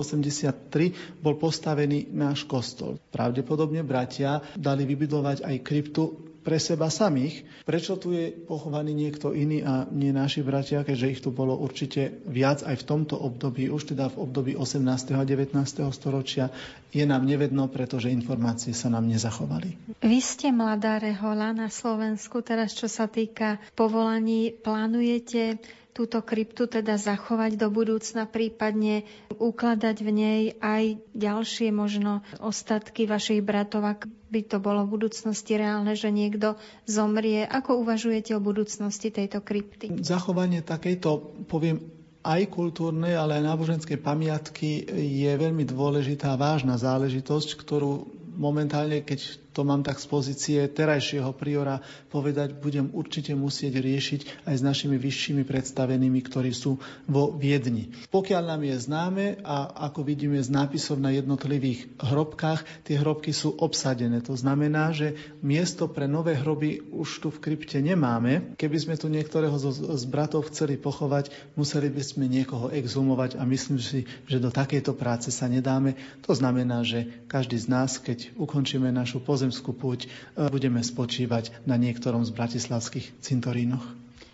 [1.20, 2.96] bol postavený náš kostol.
[3.12, 7.66] Pravdepodobne bratia dali vybudovať aj kryptu pre seba samých.
[7.66, 12.22] Prečo tu je pochovaný niekto iný a nie naši bratia, keďže ich tu bolo určite
[12.26, 14.82] viac aj v tomto období, už teda v období 18.
[15.18, 15.54] a 19.
[15.94, 16.50] storočia,
[16.92, 19.96] je nám nevedno, pretože informácie sa nám nezachovali.
[20.04, 25.62] Vy ste mladá rehola na Slovensku, teraz čo sa týka povolaní, plánujete
[25.92, 29.04] túto kryptu teda zachovať do budúcna, prípadne
[29.36, 35.60] ukladať v nej aj ďalšie možno ostatky vašich bratov, ak by to bolo v budúcnosti
[35.60, 36.56] reálne, že niekto
[36.88, 37.44] zomrie.
[37.44, 39.92] Ako uvažujete o budúcnosti tejto krypty?
[40.00, 41.84] Zachovanie takejto, poviem,
[42.22, 48.06] aj kultúrnej, ale aj náboženskej pamiatky je veľmi dôležitá, vážna záležitosť, ktorú
[48.38, 49.20] momentálne, keď
[49.52, 54.96] to mám tak z pozície terajšieho priora povedať, budem určite musieť riešiť aj s našimi
[54.96, 57.92] vyššími predstavenými, ktorí sú vo Viedni.
[58.08, 63.60] Pokiaľ nám je známe a ako vidíme z nápisov na jednotlivých hrobkách, tie hrobky sú
[63.60, 64.24] obsadené.
[64.24, 68.56] To znamená, že miesto pre nové hroby už tu v krypte nemáme.
[68.56, 73.84] Keby sme tu niektorého z, bratov chceli pochovať, museli by sme niekoho exhumovať a myslím
[73.84, 76.00] si, že do takejto práce sa nedáme.
[76.24, 80.08] To znamená, že každý z nás, keď ukončíme našu pozornosť, pozemskú púť e,
[80.54, 83.82] budeme spočívať na niektorom z bratislavských cintorínoch.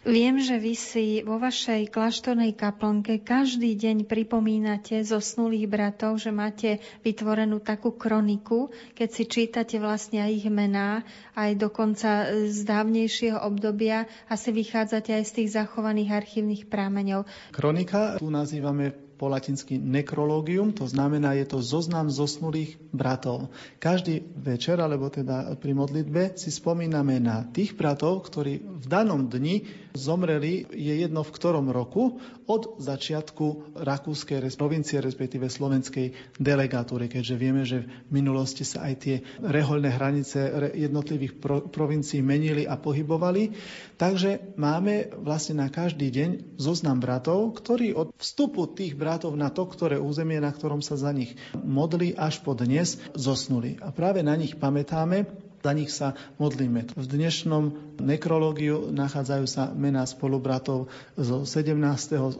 [0.07, 6.79] Viem, že vy si vo vašej kláštornej kaplnke každý deň pripomínate zosnulých bratov, že máte
[7.03, 11.03] vytvorenú takú kroniku, keď si čítate vlastne aj ich mená,
[11.35, 17.27] aj dokonca z dávnejšieho obdobia a si vychádzate aj z tých zachovaných archívnych prámeňov.
[17.51, 23.49] Kronika tu nazývame po latinsky nekrológium, to znamená, je to zoznam zosnulých bratov.
[23.81, 29.65] Každý večer, alebo teda pri modlitbe, si spomíname na tých bratov, ktorí v danom dni
[29.97, 37.67] zomreli, je jedno v ktorom roku, od začiatku rakúskej provincie, respektíve slovenskej delegatúry, keďže vieme,
[37.67, 40.39] že v minulosti sa aj tie rehoľné hranice
[40.77, 41.41] jednotlivých
[41.73, 43.51] provincií menili a pohybovali.
[43.97, 46.29] Takže máme vlastne na každý deň
[46.61, 51.09] zoznam bratov, ktorí od vstupu tých bratov na to, ktoré územie, na ktorom sa za
[51.11, 53.81] nich modli, až po dnes zosnuli.
[53.81, 56.95] A práve na nich pamätáme, za nich sa modlíme.
[56.95, 60.87] V dnešnom nekrológiu nachádzajú sa mená spolubratov
[61.19, 62.39] zo 17.,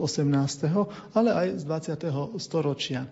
[1.12, 1.62] ale aj z
[2.00, 2.40] 20.
[2.40, 3.04] storočia.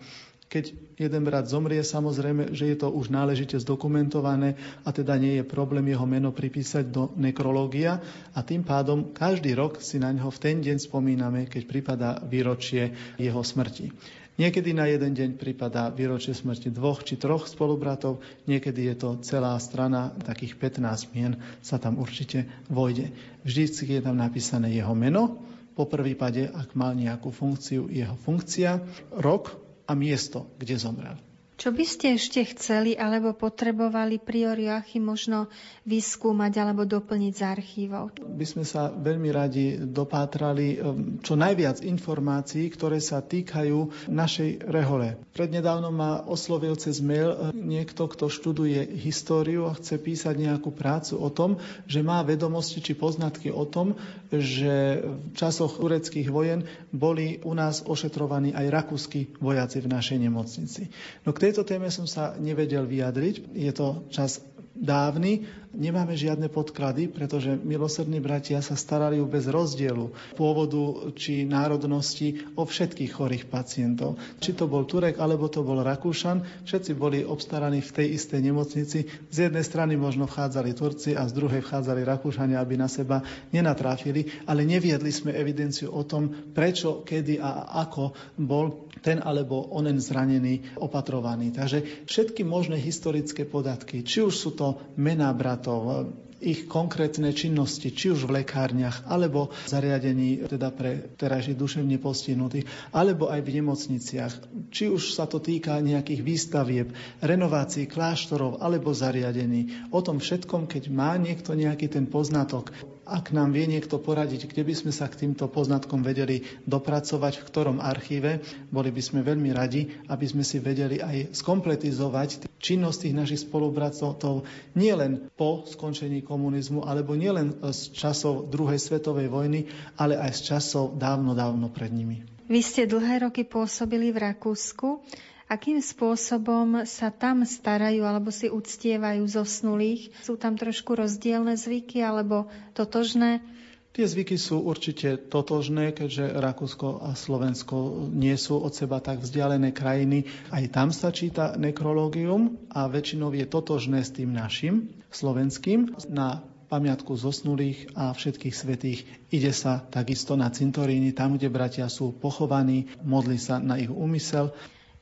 [0.46, 4.56] Keď jeden brat zomrie, samozrejme, že je to už náležite zdokumentované
[4.86, 8.00] a teda nie je problém jeho meno pripísať do nekrológia
[8.32, 12.94] a tým pádom každý rok si na neho v ten deň spomíname, keď prípada výročie
[13.20, 13.90] jeho smrti.
[14.36, 19.56] Niekedy na jeden deň pripadá výročie smrti dvoch či troch spolubratov, niekedy je to celá
[19.56, 23.16] strana, takých 15 mien sa tam určite vojde.
[23.48, 25.40] Vždy je tam napísané jeho meno,
[25.76, 28.80] po prvý pade, ak mal nejakú funkciu, jeho funkcia,
[29.12, 31.16] rok a miesto, kde zomrel.
[31.56, 35.48] Čo by ste ešte chceli alebo potrebovali priori Joachim možno
[35.88, 38.12] vyskúmať alebo doplniť z archívov?
[38.20, 45.16] By sme sa veľmi radi dopátrali um, čo najviac informácií, ktoré sa týkajú našej rehole.
[45.32, 51.16] Prednedávno ma oslovil cez mail uh, niekto, kto študuje históriu a chce písať nejakú prácu
[51.16, 51.56] o tom,
[51.88, 53.96] že má vedomosti či poznatky o tom,
[54.28, 60.92] že v časoch tureckých vojen boli u nás ošetrovaní aj rakúsky vojaci v našej nemocnici.
[61.24, 63.54] No tejto téme som sa nevedel vyjadriť.
[63.54, 64.42] Je to čas
[64.76, 72.68] dávny, nemáme žiadne podklady, pretože milosrdní bratia sa starali bez rozdielu pôvodu či národnosti o
[72.68, 74.20] všetkých chorých pacientov.
[74.36, 78.98] Či to bol Turek, alebo to bol Rakúšan, všetci boli obstaraní v tej istej nemocnici.
[79.32, 84.44] Z jednej strany možno vchádzali Turci a z druhej vchádzali Rakúšania, aby na seba nenatráfili,
[84.44, 90.76] ale neviedli sme evidenciu o tom, prečo, kedy a ako bol ten alebo onen zranený
[90.80, 91.52] opatrovaný.
[91.52, 98.12] Takže všetky možné historické podatky, či už sú to mená bratov, ich konkrétne činnosti, či
[98.12, 104.32] už v lekárniach, alebo zariadení teda pre terajších duševne postihnutých, alebo aj v nemocniciach.
[104.68, 106.88] Či už sa to týka nejakých výstavieb,
[107.24, 109.88] renovácií kláštorov alebo zariadení.
[109.96, 112.68] O tom všetkom, keď má niekto nejaký ten poznatok,
[113.06, 117.46] ak nám vie niekto poradiť, kde by sme sa k týmto poznatkom vedeli dopracovať, v
[117.46, 118.42] ktorom archíve,
[118.74, 124.42] boli by sme veľmi radi, aby sme si vedeli aj skompletizovať činnosť tých našich spolupracovcov
[124.74, 130.98] nielen po skončení komunizmu, alebo nielen z časov druhej svetovej vojny, ale aj z časov
[130.98, 132.26] dávno, dávno pred nimi.
[132.46, 135.02] Vy ste dlhé roky pôsobili v Rakúsku
[135.46, 140.10] Akým spôsobom sa tam starajú alebo si uctievajú zosnulých?
[140.26, 143.46] Sú tam trošku rozdielne zvyky alebo totožné?
[143.94, 149.72] Tie zvyky sú určite totožné, keďže Rakúsko a Slovensko nie sú od seba tak vzdialené
[149.72, 150.28] krajiny.
[150.52, 155.96] Aj tam sa číta nekrológium a väčšinou je totožné s tým našim, slovenským.
[156.12, 162.12] Na pamiatku zosnulých a všetkých svetých ide sa takisto na cintoríny, tam, kde bratia sú
[162.12, 164.52] pochovaní, modli sa na ich úmysel.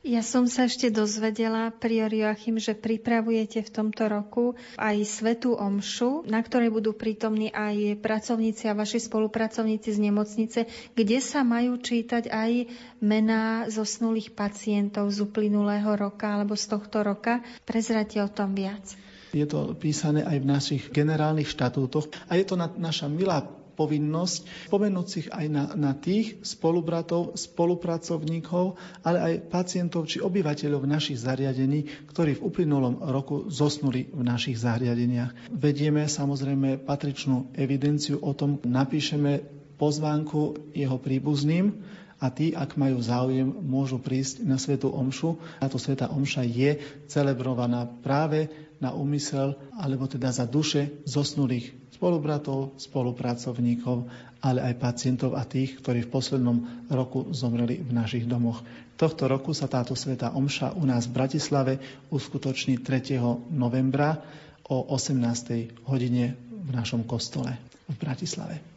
[0.05, 6.21] Ja som sa ešte dozvedela, prior Joachim, že pripravujete v tomto roku aj svetú omšu,
[6.29, 10.59] na ktorej budú prítomní aj pracovníci a vaši spolupracovníci z nemocnice,
[10.93, 12.69] kde sa majú čítať aj
[13.01, 17.41] mená zosnulých pacientov z uplynulého roka alebo z tohto roka.
[17.65, 18.85] Prezrate o tom viac.
[19.33, 24.71] Je to písané aj v našich generálnych štatútoch a je to na, naša milá povinnosť
[24.71, 32.07] spomenúť si aj na, na tých spolubratov, spolupracovníkov, ale aj pacientov či obyvateľov našich zariadení,
[32.09, 35.51] ktorí v uplynulom roku zosnuli v našich zariadeniach.
[35.51, 39.43] Vedieme samozrejme patričnú evidenciu o tom, napíšeme
[39.75, 41.83] pozvánku jeho príbuzným,
[42.15, 45.35] a tí, ak majú záujem, môžu prísť na Svetú Omšu.
[45.59, 46.79] Táto Sveta Omša je
[47.11, 48.47] celebrovaná práve
[48.83, 54.11] na úmysel, alebo teda za duše zosnulých spolubratov, spolupracovníkov,
[54.43, 56.57] ale aj pacientov a tých, ktorí v poslednom
[56.91, 58.61] roku zomreli v našich domoch.
[58.99, 61.73] Tohto roku sa táto sveta omša u nás v Bratislave
[62.11, 63.19] uskutoční 3.
[63.51, 64.19] novembra
[64.67, 65.87] o 18.
[65.87, 67.55] hodine v našom kostole
[67.87, 68.74] v Bratislave.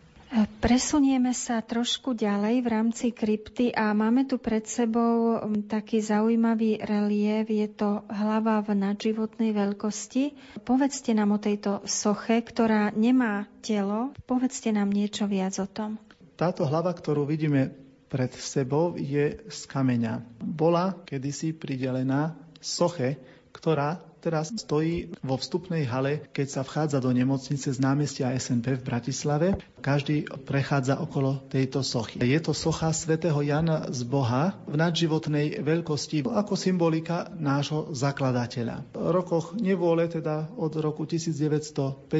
[0.58, 7.48] Presunieme sa trošku ďalej v rámci krypty a máme tu pred sebou taký zaujímavý relief.
[7.48, 10.36] Je to hlava v nadživotnej veľkosti.
[10.68, 14.12] Povedzte nám o tejto soche, ktorá nemá telo.
[14.28, 15.96] Povedzte nám niečo viac o tom.
[16.36, 17.72] Táto hlava, ktorú vidíme
[18.12, 20.20] pred sebou, je z kameňa.
[20.44, 23.16] Bola kedysi pridelená soche,
[23.54, 28.86] ktorá teraz stojí vo vstupnej hale, keď sa vchádza do nemocnice z námestia SNP v
[28.86, 29.48] Bratislave.
[29.78, 32.18] Každý prechádza okolo tejto sochy.
[32.18, 38.90] Je to socha svätého Jana z Boha v nadživotnej veľkosti ako symbolika nášho zakladateľa.
[38.92, 42.10] V rokoch nevôle, teda od roku 1950,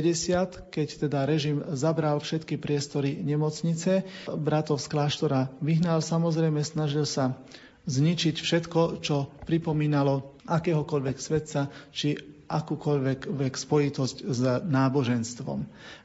[0.70, 7.34] keď teda režim zabral všetky priestory nemocnice, bratov z kláštora vyhnal, samozrejme snažil sa
[7.88, 12.16] zničiť všetko, čo pripomínalo akéhokoľvek svetca či
[12.48, 15.58] akúkoľvek spojitosť s náboženstvom.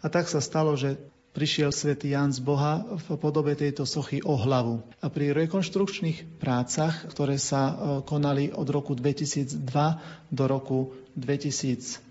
[0.04, 1.00] A tak sa stalo, že
[1.34, 4.86] prišiel svätý Jan z Boha v podobe tejto sochy o hlavu.
[5.02, 7.74] A pri rekonštrukčných prácach, ktoré sa e,
[8.06, 9.66] konali od roku 2002
[10.30, 12.04] do roku 2004,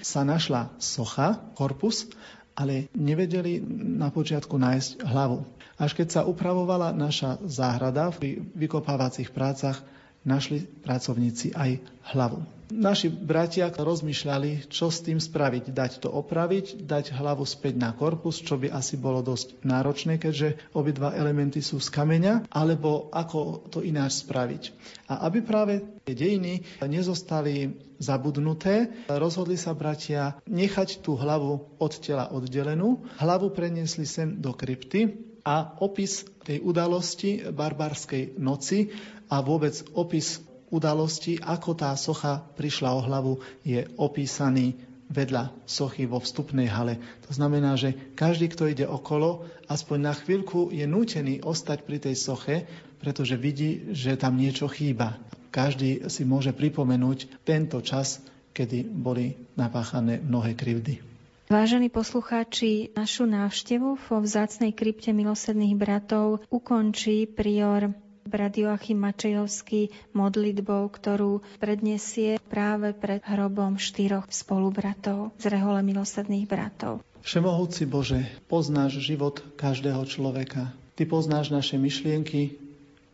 [0.00, 2.08] sa našla socha, korpus,
[2.56, 3.60] ale nevedeli
[4.00, 5.44] na počiatku nájsť hlavu.
[5.76, 9.80] Až keď sa upravovala naša záhrada v vykopávacích prácach,
[10.22, 11.82] našli pracovníci aj
[12.14, 12.42] hlavu.
[12.72, 15.76] Naši bratia rozmýšľali, čo s tým spraviť.
[15.76, 20.56] Dať to opraviť, dať hlavu späť na korpus, čo by asi bolo dosť náročné, keďže
[20.72, 24.72] obidva elementy sú z kameňa, alebo ako to ináč spraviť.
[25.12, 32.32] A aby práve tie dejiny nezostali zabudnuté, rozhodli sa bratia nechať tú hlavu od tela
[32.32, 33.04] oddelenú.
[33.20, 35.12] Hlavu preniesli sem do krypty,
[35.42, 38.94] a opis tej udalosti barbarskej noci
[39.32, 44.76] a vôbec opis udalosti, ako tá socha prišla o hlavu, je opísaný
[45.08, 47.00] vedľa sochy vo vstupnej hale.
[47.28, 52.16] To znamená, že každý, kto ide okolo, aspoň na chvíľku je nútený ostať pri tej
[52.16, 52.64] soche,
[53.00, 55.20] pretože vidí, že tam niečo chýba.
[55.52, 58.24] Každý si môže pripomenúť tento čas,
[58.56, 61.04] kedy boli napáchané mnohé krivdy.
[61.52, 67.92] Vážení poslucháči, našu návštevu vo vzácnej krypte milosedných bratov ukončí prior
[68.32, 77.04] brat Joachim Mačejovský modlitbou, ktorú predniesie práve pred hrobom štyroch spolubratov z rehole milosedných bratov.
[77.20, 80.72] Všemohúci Bože, poznáš život každého človeka.
[80.96, 82.56] Ty poznáš naše myšlienky,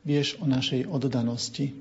[0.06, 1.74] vieš o našej oddanosti.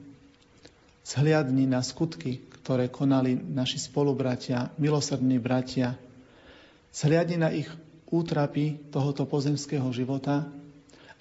[1.06, 5.96] Zhliadni na skutky, ktoré konali naši spolubratia, milosrdní bratia,
[6.98, 7.70] Zhliadni na ich
[8.10, 10.50] útrapy tohoto pozemského života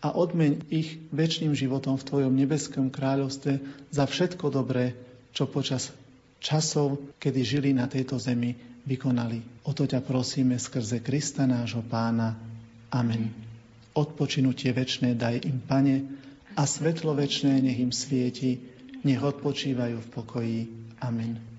[0.05, 4.93] a odmeň ich väčšným životom v Tvojom nebeskom kráľovstve za všetko dobré,
[5.33, 5.93] čo počas
[6.41, 8.55] časov, kedy žili na tejto zemi,
[8.87, 9.43] vykonali.
[9.67, 12.39] O to ťa prosíme skrze Krista nášho pána.
[12.93, 13.35] Amen.
[13.97, 15.97] Odpočinutie väčšné daj im, Pane,
[16.57, 18.63] a svetlo väčšné nech im svieti,
[19.03, 20.61] nech odpočívajú v pokoji.
[21.03, 21.56] Amen.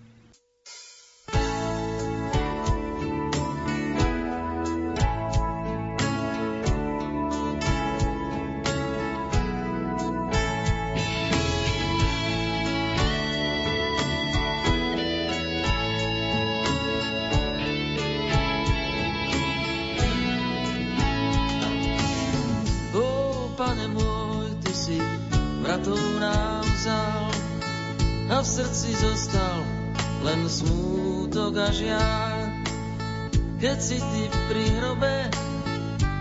[33.78, 35.30] Keď si ty pri hrobe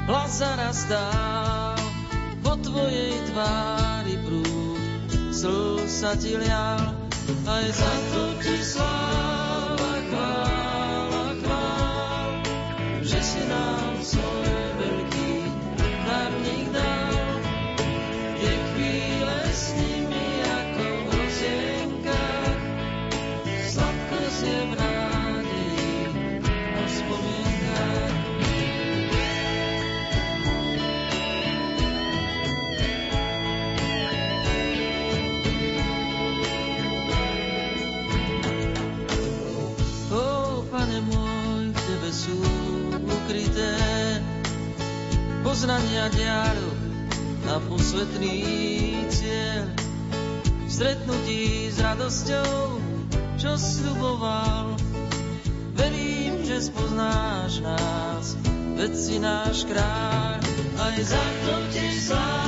[0.04, 1.80] Lazara stál,
[2.44, 6.92] po tvojej tvári prúd slz sa ti lial,
[7.48, 10.45] aj za to ti sláva, chvála,
[45.56, 46.76] poznania dialog
[47.48, 48.44] na posvetný
[49.08, 49.64] cieľ.
[50.68, 52.76] Stretnutí s radosťou,
[53.40, 54.76] čo sľuboval,
[55.72, 58.36] verím, že spoznáš nás,
[58.76, 60.44] veď si náš kráľ,
[60.76, 62.45] aj za to ti sláva,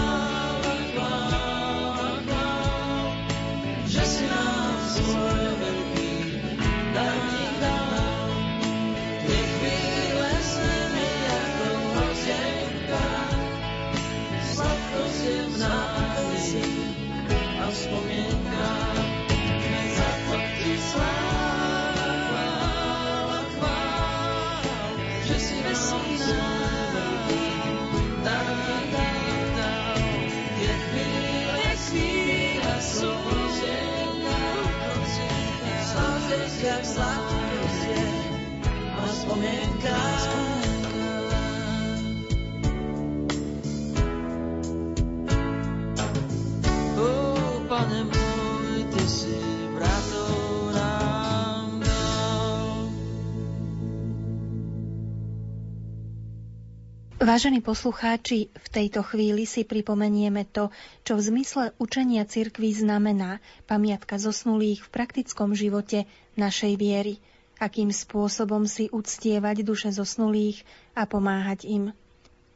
[57.28, 60.72] Vážení poslucháči, v tejto chvíli si pripomenieme to,
[61.04, 66.08] čo v zmysle učenia cirkví znamená pamiatka zosnulých v praktickom živote
[66.40, 67.20] našej viery,
[67.60, 70.64] akým spôsobom si uctievať duše zosnulých
[70.96, 71.84] a pomáhať im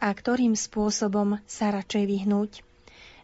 [0.01, 2.72] a ktorým spôsobom sa radšej vyhnúť.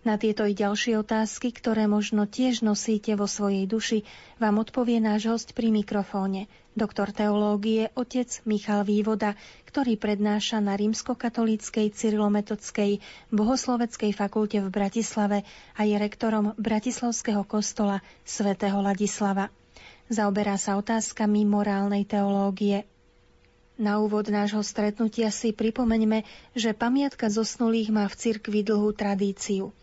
[0.09, 4.09] Na tieto i ďalšie otázky, ktoré možno tiež nosíte vo svojej duši,
[4.41, 9.37] vám odpovie náš host pri mikrofóne, doktor teológie otec Michal Vývoda,
[9.69, 13.05] ktorý prednáša na rímskokatolíckej cyrilometodskej
[13.37, 15.45] bohosloveckej fakulte v Bratislave
[15.77, 19.53] a je rektorom Bratislavského kostola svätého Ladislava.
[20.09, 22.89] Zaoberá sa otázkami morálnej teológie.
[23.77, 26.25] Na úvod nášho stretnutia si pripomeňme,
[26.57, 29.69] že pamiatka zosnulých má v cirkvi dlhú tradíciu–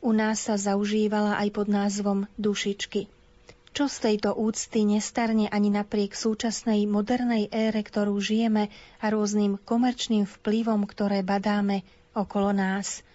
[0.00, 3.08] u nás sa zaužívala aj pod názvom dušičky.
[3.70, 8.66] Čo z tejto úcty nestarne ani napriek súčasnej modernej ére, ktorú žijeme
[8.98, 13.06] a rôznym komerčným vplyvom, ktoré badáme okolo nás.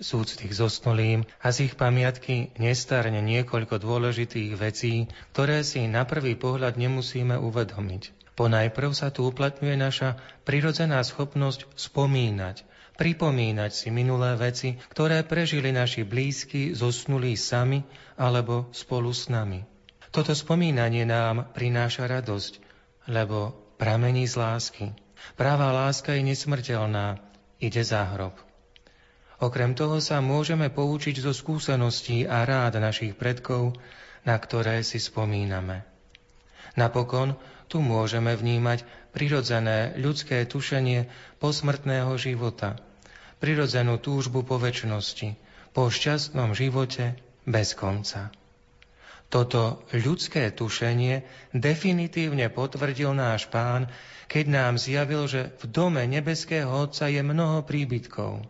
[0.00, 5.06] Z úcty k zosnulým a z ich pamiatky nestarne niekoľko dôležitých vecí,
[5.36, 8.34] ktoré si na prvý pohľad nemusíme uvedomiť.
[8.34, 16.06] Ponajprv sa tu uplatňuje naša prirodzená schopnosť spomínať, pripomínať si minulé veci, ktoré prežili naši
[16.06, 17.82] blízky, zosnulí sami
[18.14, 19.66] alebo spolu s nami.
[20.14, 22.62] Toto spomínanie nám prináša radosť,
[23.10, 24.86] lebo pramení z lásky.
[25.34, 27.18] Práva láska je nesmrteľná,
[27.58, 28.38] ide za hrob.
[29.42, 33.74] Okrem toho sa môžeme poučiť zo skúseností a rád našich predkov,
[34.22, 35.82] na ktoré si spomíname.
[36.78, 37.34] Napokon
[37.66, 41.06] tu môžeme vnímať prirodzené ľudské tušenie
[41.38, 42.76] posmrtného života,
[43.38, 45.38] prirodzenú túžbu po väčšnosti,
[45.70, 47.14] po šťastnom živote
[47.46, 48.34] bez konca.
[49.30, 53.90] Toto ľudské tušenie definitívne potvrdil náš pán,
[54.30, 58.46] keď nám zjavil, že v dome nebeského Otca je mnoho príbytkov.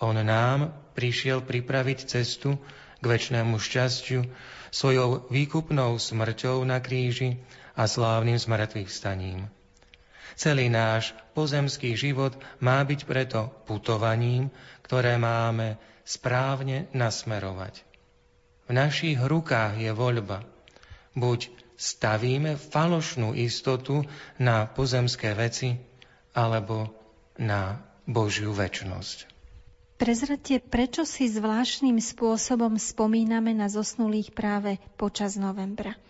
[0.00, 2.56] On nám prišiel pripraviť cestu
[3.00, 4.24] k väčšnému šťastiu
[4.72, 7.36] svojou výkupnou smrťou na kríži
[7.76, 9.52] a slávnym smrtvých staním.
[10.40, 12.32] Celý náš pozemský život
[12.64, 14.48] má byť preto putovaním,
[14.80, 17.84] ktoré máme správne nasmerovať.
[18.64, 20.40] V našich rukách je voľba.
[21.12, 24.00] Buď stavíme falošnú istotu
[24.40, 25.76] na pozemské veci,
[26.32, 26.88] alebo
[27.36, 29.28] na Božiu väčnosť.
[30.00, 36.00] Prezrate, prečo si zvláštnym spôsobom spomíname na zosnulých práve počas novembra?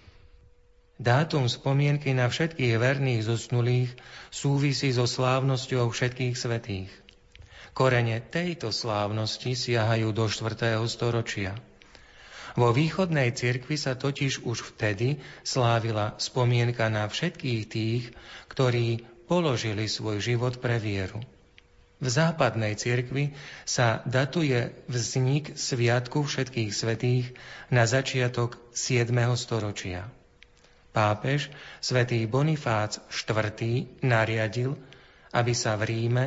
[1.01, 3.91] Dátum spomienky na všetkých verných zosnulých
[4.29, 6.93] súvisí so slávnosťou všetkých svetých.
[7.73, 10.77] Korene tejto slávnosti siahajú do 4.
[10.85, 11.57] storočia–
[12.59, 18.11] vo východnej cirkvi sa totiž už vtedy slávila spomienka na všetkých tých,
[18.51, 21.23] ktorí položili svoj život pre vieru.
[22.01, 23.37] V západnej cirkvi
[23.69, 27.37] sa datuje vznik Sviatku všetkých svetých
[27.69, 29.13] na začiatok 7.
[29.37, 30.09] storočia.
[30.91, 33.47] Pápež svätý Bonifác IV.
[34.03, 34.75] nariadil,
[35.31, 36.25] aby sa v Ríme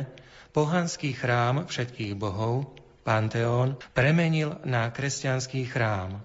[0.56, 2.72] pohanský chrám všetkých bohov
[3.04, 6.24] Panteón premenil na kresťanský chrám.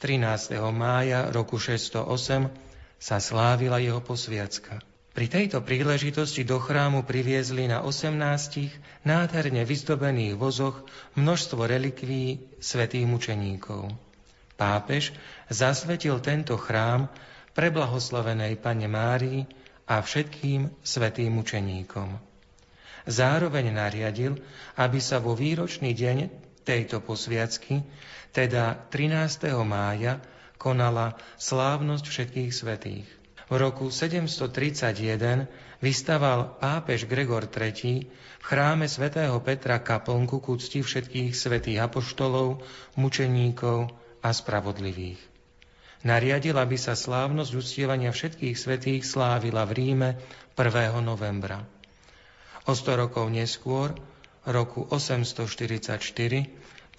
[0.00, 0.56] 13.
[0.72, 2.48] mája roku 608
[2.96, 4.80] sa slávila jeho posviacka.
[5.12, 10.88] Pri tejto príležitosti do chrámu priviezli na 18 nádherne vyzdobených vozoch
[11.20, 13.92] množstvo relikví svätých mučeníkov.
[14.56, 15.12] Pápež
[15.52, 17.12] zasvetil tento chrám
[17.52, 19.44] preblahoslavenej Pane Márii
[19.88, 22.16] a všetkým svätým mučeníkom.
[23.02, 24.38] Zároveň nariadil,
[24.78, 26.30] aby sa vo výročný deň
[26.62, 27.82] tejto posviacky,
[28.30, 29.50] teda 13.
[29.66, 30.22] mája,
[30.54, 33.08] konala slávnosť všetkých svetých.
[33.50, 35.50] V roku 731
[35.82, 42.62] vystaval pápež Gregor III v chráme svätého Petra kaplnku k úcti všetkých svetých apoštolov,
[42.94, 43.90] mučeníkov
[44.22, 45.31] a spravodlivých.
[46.02, 50.10] Nariadil, aby sa slávnosť uctievania všetkých svetých slávila v Ríme
[50.58, 50.98] 1.
[50.98, 51.62] novembra.
[52.66, 53.94] O 100 rokov neskôr,
[54.42, 55.94] roku 844,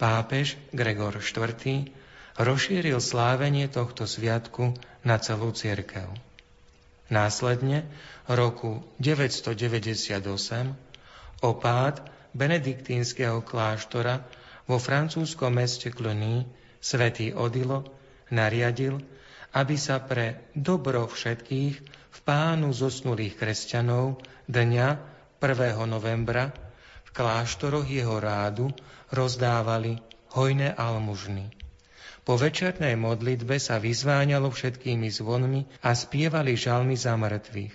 [0.00, 1.52] pápež Gregor IV.
[2.40, 4.72] rozšíril slávenie tohto sviatku
[5.04, 6.08] na celú cirkev.
[7.12, 7.84] Následne,
[8.24, 10.24] roku 998,
[11.44, 14.24] opád benediktínskeho kláštora
[14.64, 16.48] vo francúzskom meste Cluny
[16.80, 17.93] svätý Odilo
[18.30, 19.00] nariadil,
[19.54, 21.74] aby sa pre dobro všetkých
[22.14, 24.88] v pánu zosnulých kresťanov dňa
[25.38, 25.76] 1.
[25.84, 26.50] novembra
[27.04, 28.70] v kláštoroch jeho rádu
[29.12, 30.00] rozdávali
[30.34, 31.52] hojné almužny.
[32.24, 37.74] Po večernej modlitbe sa vyzváňalo všetkými zvonmi a spievali žalmy za mŕtvych.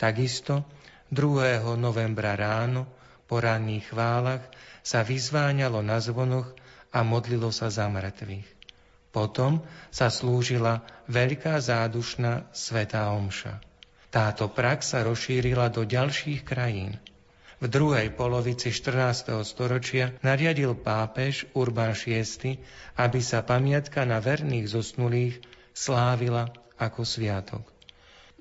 [0.00, 0.64] Takisto
[1.12, 1.60] 2.
[1.76, 2.88] novembra ráno
[3.28, 4.48] po ranných chválach
[4.80, 6.56] sa vyzváňalo na zvonoch
[6.88, 8.61] a modlilo sa za mŕtvych.
[9.12, 9.60] Potom
[9.92, 13.60] sa slúžila veľká zádušná svetá omša.
[14.08, 16.96] Táto prax sa rozšírila do ďalších krajín.
[17.62, 19.38] V druhej polovici 14.
[19.46, 22.58] storočia nariadil pápež Urbán VI,
[22.98, 25.38] aby sa pamiatka na verných zosnulých
[25.70, 27.62] slávila ako sviatok.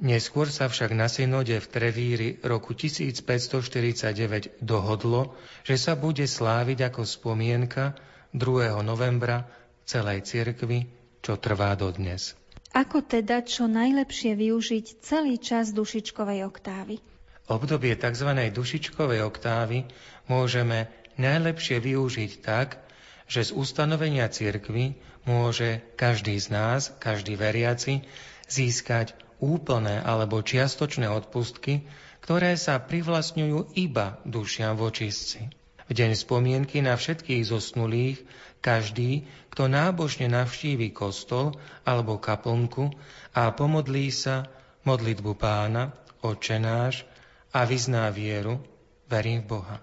[0.02, 7.06] Neskôr sa však na synode v Trevíri roku 1549 dohodlo, že sa bude sláviť ako
[7.06, 7.94] spomienka
[8.34, 8.82] 2.
[8.82, 9.46] novembra
[9.86, 10.88] celej cirkvi,
[11.22, 12.34] čo trvá dodnes.
[12.72, 17.04] Ako teda čo najlepšie využiť celý čas dušičkovej oktávy?
[17.52, 18.32] Obdobie tzv.
[18.32, 19.84] dušičkovej oktávy
[20.32, 20.88] môžeme
[21.20, 22.80] najlepšie využiť tak,
[23.28, 24.96] že z ustanovenia cirkvy
[25.28, 28.08] môže každý z nás, každý veriaci,
[28.48, 31.84] získať úplné alebo čiastočné odpustky,
[32.24, 35.50] ktoré sa privlastňujú iba dušiam v očistci.
[35.90, 38.24] V deň spomienky na všetkých zosnulých
[38.62, 42.94] každý, kto nábožne navštívi kostol alebo kaplnku
[43.34, 44.48] a pomodlí sa
[44.86, 45.92] modlitbu pána,
[46.22, 47.04] oče náš
[47.52, 48.62] a vyzná vieru,
[49.10, 49.78] verím v Boha.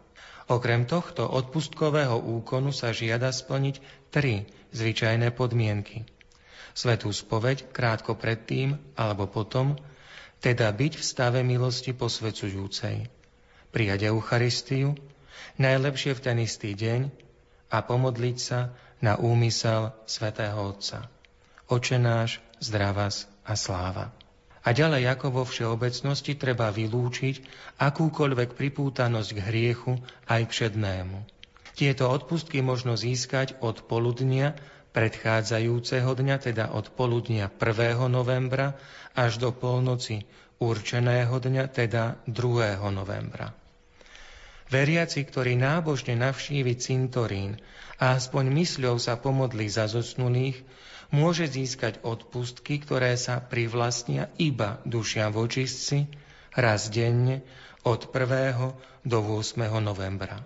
[0.48, 6.08] Okrem tohto odpustkového úkonu sa žiada splniť tri zvyčajné podmienky.
[6.72, 9.76] Svetú spoveď krátko predtým alebo potom,
[10.40, 13.10] teda byť v stave milosti posvedzujúcej.
[13.68, 14.96] Prijať Eucharistiu,
[15.60, 17.27] najlepšie v ten istý deň
[17.68, 18.72] a pomodliť sa
[19.04, 21.06] na úmysel svätého Otca.
[21.68, 24.10] Oče náš, zdravás a sláva.
[24.64, 27.40] A ďalej ako vo všeobecnosti treba vylúčiť
[27.80, 29.92] akúkoľvek pripútanosť k hriechu
[30.28, 31.18] aj k šednému.
[31.78, 34.58] Tieto odpustky možno získať od poludnia
[34.90, 38.10] predchádzajúceho dňa, teda od poludnia 1.
[38.10, 38.74] novembra
[39.14, 40.26] až do polnoci
[40.58, 42.82] určeného dňa, teda 2.
[42.90, 43.54] novembra.
[44.68, 47.56] Veriaci, ktorý nábožne navštívi cintorín
[47.96, 50.60] a aspoň mysľou sa pomodlí za zosnulých,
[51.08, 56.12] môže získať odpustky, ktoré sa privlastnia iba dušia v očistci
[56.52, 57.40] raz denne
[57.80, 59.08] od 1.
[59.08, 59.56] do 8.
[59.80, 60.44] novembra.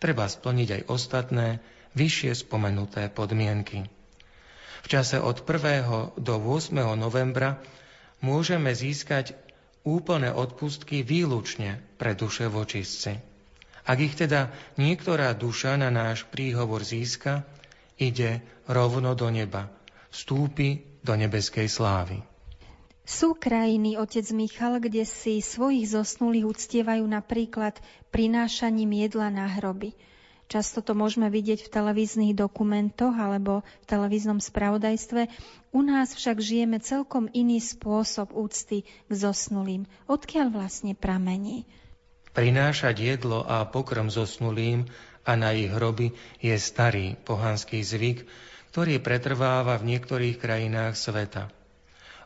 [0.00, 1.60] Treba splniť aj ostatné,
[1.92, 3.84] vyššie spomenuté podmienky.
[4.84, 6.16] V čase od 1.
[6.16, 6.72] do 8.
[6.96, 7.60] novembra
[8.24, 9.36] môžeme získať
[9.84, 13.33] úplné odpustky výlučne pre duše v očistci.
[13.84, 14.48] Ak ich teda
[14.80, 17.44] niektorá duša na náš príhovor získa,
[18.00, 19.68] ide rovno do neba,
[20.08, 22.24] vstúpi do nebeskej slávy.
[23.04, 27.76] Sú krajiny, otec Michal, kde si svojich zosnulých uctievajú napríklad
[28.08, 29.92] prinášaním jedla na hroby.
[30.48, 35.28] Často to môžeme vidieť v televíznych dokumentoch alebo v televíznom spravodajstve.
[35.76, 39.84] U nás však žijeme celkom iný spôsob úcty k zosnulým.
[40.08, 41.68] Odkiaľ vlastne pramení?
[42.34, 44.90] Prinášať jedlo a pokrm zosnulým
[45.22, 46.10] a na ich hroby
[46.42, 48.26] je starý pohanský zvyk,
[48.74, 51.54] ktorý pretrváva v niektorých krajinách sveta.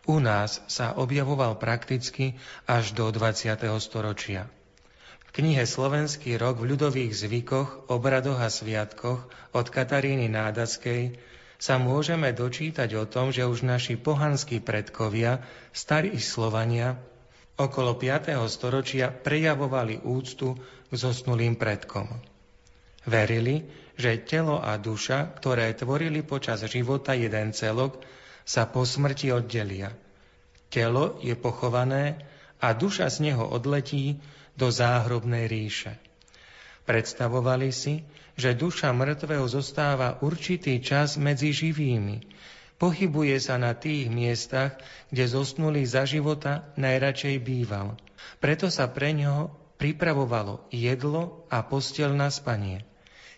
[0.09, 3.61] U nás sa objavoval prakticky až do 20.
[3.85, 4.49] storočia.
[5.29, 11.21] V knihe Slovenský rok v ľudových zvykoch, obradoch a sviatkoch od Kataríny Nádaskej
[11.61, 15.45] sa môžeme dočítať o tom, že už naši pohanskí predkovia,
[15.77, 16.97] starí Slovania,
[17.59, 18.39] okolo 5.
[18.47, 20.55] storočia prejavovali úctu
[20.89, 22.07] k zosnulým predkom.
[23.03, 23.67] Verili,
[23.99, 27.99] že telo a duša, ktoré tvorili počas života jeden celok,
[28.47, 29.91] sa po smrti oddelia.
[30.71, 32.23] Telo je pochované
[32.63, 34.23] a duša z neho odletí
[34.55, 35.99] do záhrobnej ríše.
[36.87, 38.07] Predstavovali si,
[38.39, 42.23] že duša mŕtvého zostáva určitý čas medzi živými.
[42.79, 44.79] Pohybuje sa na tých miestach,
[45.11, 47.99] kde zosnulý za života najradšej býval.
[48.39, 49.51] Preto sa pre ňoho
[49.83, 52.87] pripravovalo jedlo a postel na spanie.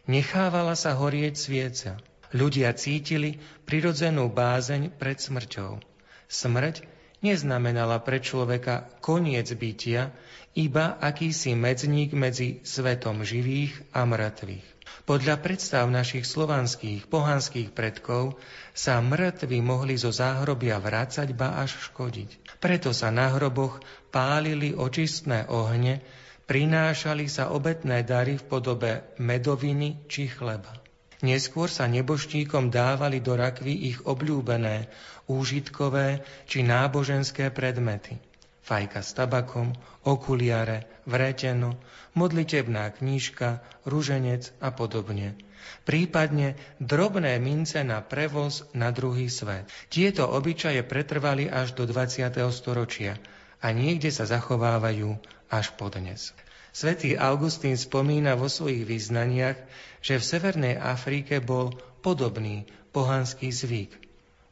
[0.05, 1.93] Nechávala sa horieť svieca.
[2.37, 5.81] Ľudia cítili prirodzenú bázeň pred smrťou.
[6.29, 6.85] Smrť
[7.25, 10.13] neznamenala pre človeka koniec bytia,
[10.57, 14.80] iba akýsi medzník medzi svetom živých a mŕtvych.
[15.05, 18.39] Podľa predstav našich slovanských pohanských predkov
[18.77, 22.61] sa mŕtvi mohli zo záhrobia vrácať ba až škodiť.
[22.63, 23.83] Preto sa na hroboch
[24.15, 25.99] pálili očistné ohne,
[26.47, 30.75] prinášali sa obetné dary v podobe medoviny či chleba.
[31.21, 34.89] Neskôr sa neboštíkom dávali do rakvy ich obľúbené,
[35.29, 38.30] úžitkové či náboženské predmety.
[38.61, 39.73] Fajka s tabakom,
[40.05, 41.81] okuliare, vreteno,
[42.15, 45.37] modlitebná knížka, ruženec a podobne.
[45.85, 49.69] Prípadne drobné mince na prevoz na druhý svet.
[49.93, 52.33] Tieto obyčaje pretrvali až do 20.
[52.53, 53.17] storočia
[53.61, 55.21] a niekde sa zachovávajú
[55.53, 56.33] až podnes.
[56.71, 59.59] Svetý Augustín spomína vo svojich význaniach,
[60.01, 63.91] že v Severnej Afrike bol podobný pohanský zvyk.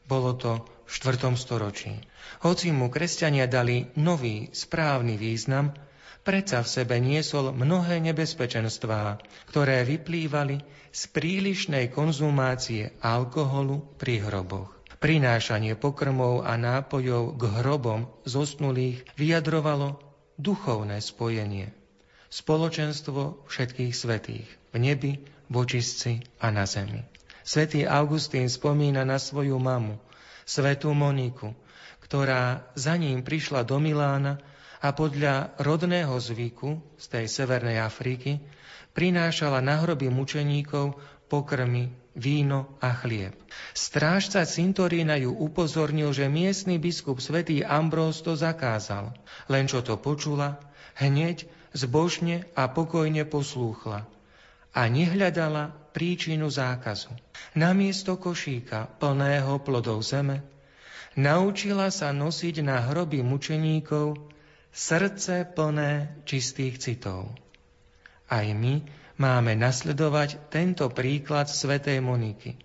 [0.05, 0.78] Bolo to v 4.
[1.37, 1.93] storočí.
[2.41, 5.71] Hoci mu kresťania dali nový, správny význam,
[6.25, 14.73] predsa v sebe niesol mnohé nebezpečenstvá, ktoré vyplývali z prílišnej konzumácie alkoholu pri hroboch.
[14.99, 19.95] Prinášanie pokrmov a nápojov k hrobom zosnulých vyjadrovalo
[20.35, 21.71] duchovné spojenie.
[22.27, 27.01] Spoločenstvo všetkých svetých v nebi, v očistci a na zemi.
[27.47, 29.97] Svetý Augustín spomína na svoju mamu,
[30.49, 31.53] svetú Moniku,
[32.01, 34.41] ktorá za ním prišla do Milána
[34.81, 38.41] a podľa rodného zvyku z tej severnej Afriky
[38.97, 40.97] prinášala na hroby mučeníkov
[41.29, 43.37] pokrmy, víno a chlieb.
[43.77, 49.13] Strážca cintorína ju upozornil, že miestny biskup svätý Ambrós to zakázal.
[49.45, 50.57] Len čo to počula,
[50.97, 51.45] hneď
[51.77, 54.09] zbožne a pokojne poslúchla
[54.79, 57.11] a nehľadala príčinu zákazu.
[57.59, 60.39] Namiesto košíka plného plodov zeme
[61.19, 64.15] naučila sa nosiť na hroby mučeníkov
[64.71, 67.35] srdce plné čistých citov.
[68.31, 68.87] Aj my
[69.19, 72.55] máme nasledovať tento príklad svätej Moniky.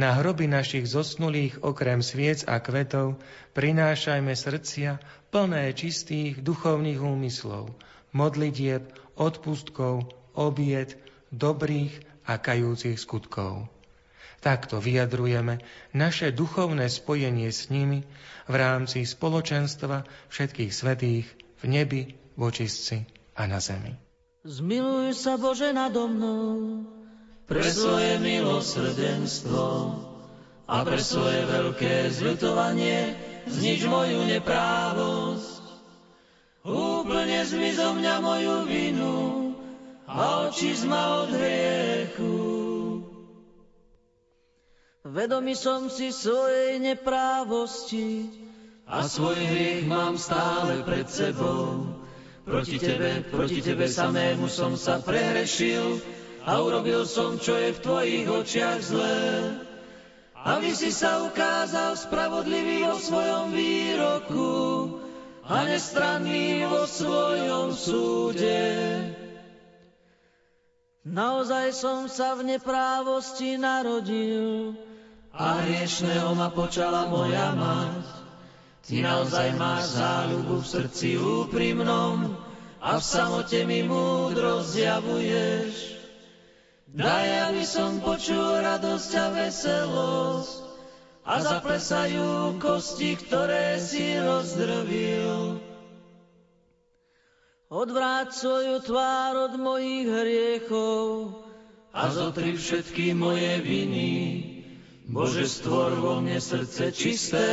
[0.00, 3.20] Na hroby našich zosnulých okrem sviec a kvetov
[3.52, 4.96] prinášajme srdcia
[5.28, 7.74] plné čistých duchovných úmyslov,
[8.16, 10.96] modlitieb, odpustkov, obiet,
[11.30, 11.94] dobrých
[12.26, 13.66] a kajúcich skutkov.
[14.40, 15.60] Takto vyjadrujeme
[15.92, 18.06] naše duchovné spojenie s nimi
[18.48, 21.26] v rámci spoločenstva všetkých svetých
[21.60, 22.02] v nebi,
[22.36, 23.04] v očistci
[23.36, 23.92] a na zemi.
[24.40, 26.88] Zmiluj sa Bože nado mnou,
[27.44, 29.66] pre svoje milosrdenstvo
[30.64, 33.12] a pre svoje veľké zľutovanie
[33.44, 35.60] znič moju neprávosť.
[36.64, 39.39] Úplne zmiz zo mňa moju vinu
[40.10, 42.34] a očist ma od hriechu.
[45.06, 48.26] Vedomý som si svojej neprávosti
[48.90, 51.86] a svoj hriech mám stále pred sebou.
[52.42, 56.02] Proti tebe, proti tebe samému som sa prehrešil
[56.42, 59.22] a urobil som, čo je v tvojich očiach zlé.
[60.40, 64.52] Aby si sa ukázal spravodlivý vo svojom výroku
[65.46, 68.58] a nestranný vo svojom súde.
[71.00, 74.76] Naozaj som sa v neprávosti narodil,
[75.30, 78.04] a hriešného ma počala moja mať.
[78.82, 82.34] Ty naozaj máš záľubu v srdci úprimnom
[82.82, 86.02] a v samote mi múdro zjavuješ.
[86.90, 90.54] Daj, aby som počul radosť a veselosť
[91.22, 95.69] a zaplesajú kosti, ktoré si rozdrvil.
[97.70, 101.38] Odvráť svoju tvár od mojich hriechov
[101.94, 104.10] a zotri všetky moje viny
[105.06, 107.46] Bože, stvor vo mne srdce čisté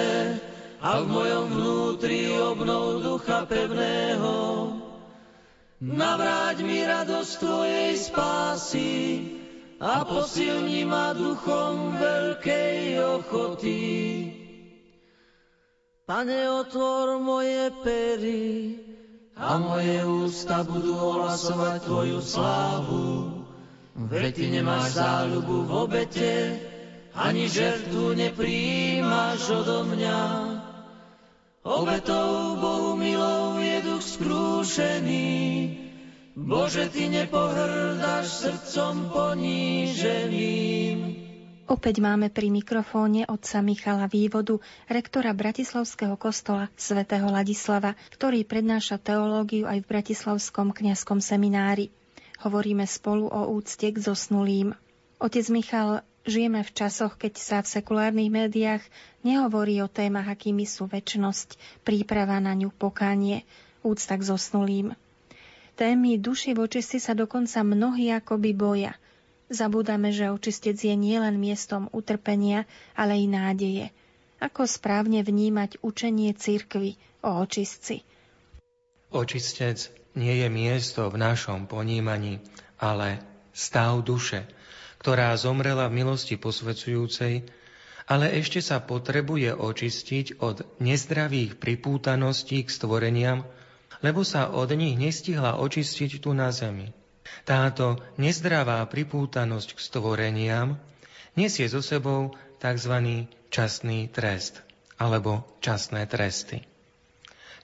[0.82, 4.34] a v mojom vnútri obnov ducha pevného.
[5.86, 8.94] Navráť mi radosť Tvojej spásy
[9.78, 12.82] a posilni ma duchom veľkej
[13.22, 13.86] ochoty.
[16.10, 18.46] Pane, otvor moje pery
[19.38, 23.38] a moje ústa budú ohlasovať Tvoju slávu.
[23.98, 26.34] Veď Ty nemáš záľubu v obete,
[27.14, 30.22] ani žertvu nepríjmaš odo mňa.
[31.68, 35.30] Obetou Bohu milou je duch skrúšený,
[36.38, 41.07] Bože, Ty nepohrdáš srdcom poníženým.
[41.68, 49.68] Opäť máme pri mikrofóne otca Michala Vývodu, rektora Bratislavského kostola svätého Ladislava, ktorý prednáša teológiu
[49.68, 51.92] aj v Bratislavskom kňazskom seminári.
[52.40, 54.80] Hovoríme spolu o úcte k zosnulým.
[55.20, 58.84] Otec Michal, Žijeme v časoch, keď sa v sekulárnych médiách
[59.24, 61.56] nehovorí o témach, akými sú väčnosť,
[61.88, 63.48] príprava na ňu, pokánie,
[63.80, 64.92] úcta k zosnulým.
[65.80, 68.92] Témy duši v očisti sa dokonca mnohí akoby boja.
[69.48, 73.96] Zabúdame, že očistec je nielen miestom utrpenia, ale i nádeje.
[74.44, 78.04] Ako správne vnímať učenie cirkvy o očistci?
[79.10, 79.88] Očistec
[80.20, 82.44] nie je miesto v našom ponímaní,
[82.78, 83.24] ale
[83.56, 84.44] stav duše–
[84.98, 87.46] ktorá zomrela v milosti posvedzujúcej,
[88.08, 93.46] ale ešte sa potrebuje očistiť od nezdravých pripútaností k stvoreniam,
[94.02, 96.92] lebo sa od nich nestihla očistiť tu na zemi.
[97.48, 100.80] Táto nezdravá pripútanosť k stvoreniam
[101.40, 103.26] nesie so sebou tzv.
[103.54, 104.62] časný trest
[104.98, 106.66] alebo časné tresty.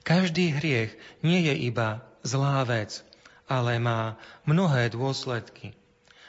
[0.03, 3.01] Každý hriech nie je iba zlá vec,
[3.47, 5.73] ale má mnohé dôsledky–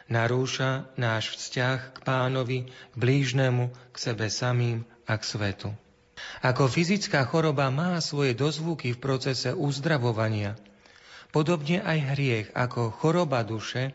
[0.08, 5.70] narúša náš vzťah k pánovi, k blížnemu, k sebe samým a k svetu.
[6.44, 10.56] Ako fyzická choroba má svoje dozvuky v procese uzdravovania,
[11.34, 13.90] podobne aj hriech ako choroba duše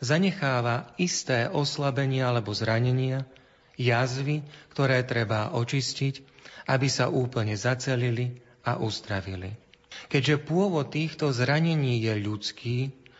[0.00, 3.28] zanecháva isté oslabenia alebo zranenia,
[3.76, 4.40] jazvy,
[4.72, 6.24] ktoré treba očistiť,
[6.72, 9.52] aby sa úplne zacelili a uzdravili.
[10.08, 12.76] Keďže pôvod týchto zranení je ľudský,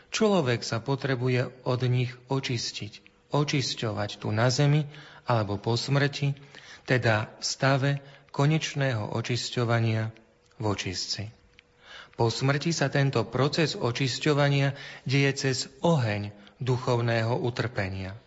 [0.08, 2.92] Človek sa potrebuje od nich očistiť,
[3.28, 4.88] očisťovať tu na zemi
[5.28, 6.32] alebo po smrti,
[6.88, 7.90] teda v stave
[8.32, 10.08] konečného očisťovania
[10.56, 11.37] v očistci.
[12.18, 14.74] Po smrti sa tento proces očisťovania
[15.06, 18.18] deje cez oheň duchovného utrpenia.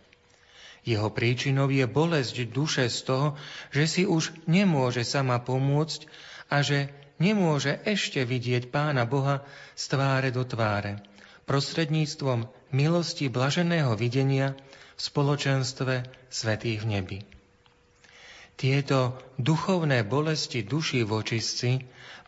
[0.82, 3.28] Jeho príčinou je bolesť duše z toho,
[3.70, 6.08] že si už nemôže sama pomôcť
[6.48, 6.88] a že
[7.20, 9.44] nemôže ešte vidieť Pána Boha
[9.76, 10.98] z tváre do tváre
[11.46, 14.54] prostredníctvom milosti blaženého videnia
[14.96, 15.94] v spoločenstve
[16.32, 17.18] svetých v nebi.
[18.56, 21.70] Tieto duchovné bolesti duši v očistci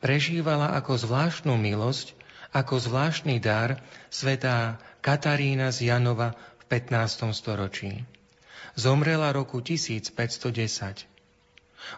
[0.01, 2.16] prežívala ako zvláštnu milosť,
[2.55, 7.34] ako zvláštny dar svetá Katarína z Janova v 15.
[7.34, 8.06] storočí.
[8.74, 11.06] Zomrela roku 1510.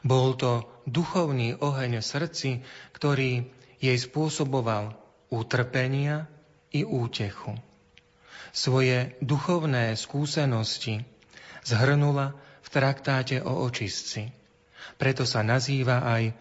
[0.03, 2.51] Bol to duchovný oheň v srdci,
[2.93, 3.47] ktorý
[3.79, 4.97] jej spôsoboval
[5.31, 6.27] utrpenia
[6.75, 7.57] i útechu.
[8.57, 11.05] Svoje duchovné skúsenosti
[11.63, 12.33] zhrnula
[12.67, 14.27] v traktáte o očistci.
[14.99, 16.35] Preto sa nazýva aj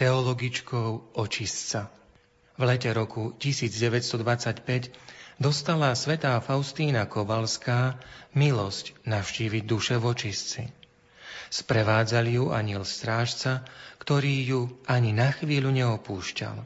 [0.00, 1.92] teologičkou očistca.
[2.56, 8.00] V lete roku 1925 dostala svetá Faustína Kovalská
[8.32, 10.62] milosť navštíviť duše v očistci.
[11.52, 13.60] Sprevádzali ju aniel strážca,
[14.00, 16.56] ktorý ju ani na chvíľu neopúšťal.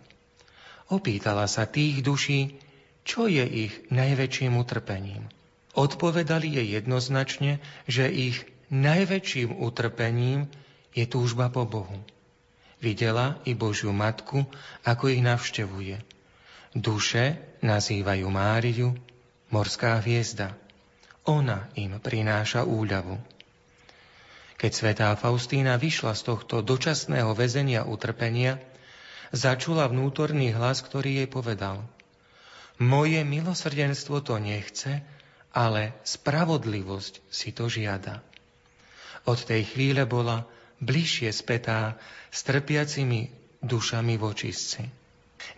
[0.94, 2.54] Opýtala sa tých duší,
[3.02, 5.26] čo je ich najväčším utrpením.
[5.74, 7.58] Odpovedali jej jednoznačne,
[7.90, 10.46] že ich najväčším utrpením
[10.94, 11.98] je túžba po Bohu.
[12.80, 14.46] Videla i Božiu Matku,
[14.88, 16.00] ako ich navštevuje.
[16.72, 18.96] Duše nazývajú Máriu
[19.52, 20.56] morská hviezda.
[21.28, 23.20] Ona im prináša úľavu.
[24.56, 28.62] Keď svetá Faustína vyšla z tohto dočasného väzenia utrpenia,
[29.34, 31.84] začula vnútorný hlas, ktorý jej povedal
[32.80, 35.04] Moje milosrdenstvo to nechce,
[35.52, 38.24] ale spravodlivosť si to žiada.
[39.28, 40.48] Od tej chvíle bola
[40.80, 42.00] bližšie spätá
[42.32, 43.28] s trpiacimi
[43.60, 44.82] dušami v očistci.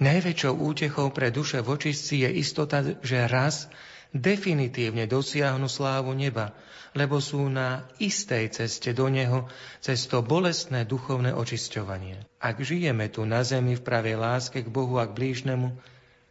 [0.02, 3.70] Najväčšou útechou pre duše v očistci je istota, že raz
[4.14, 6.54] definitívne dosiahnu slávu neba,
[6.92, 9.48] lebo sú na istej ceste do neho
[9.80, 12.20] cez to bolestné duchovné očisťovanie.
[12.38, 15.72] Ak žijeme tu na zemi v pravej láske k Bohu a k blížnemu,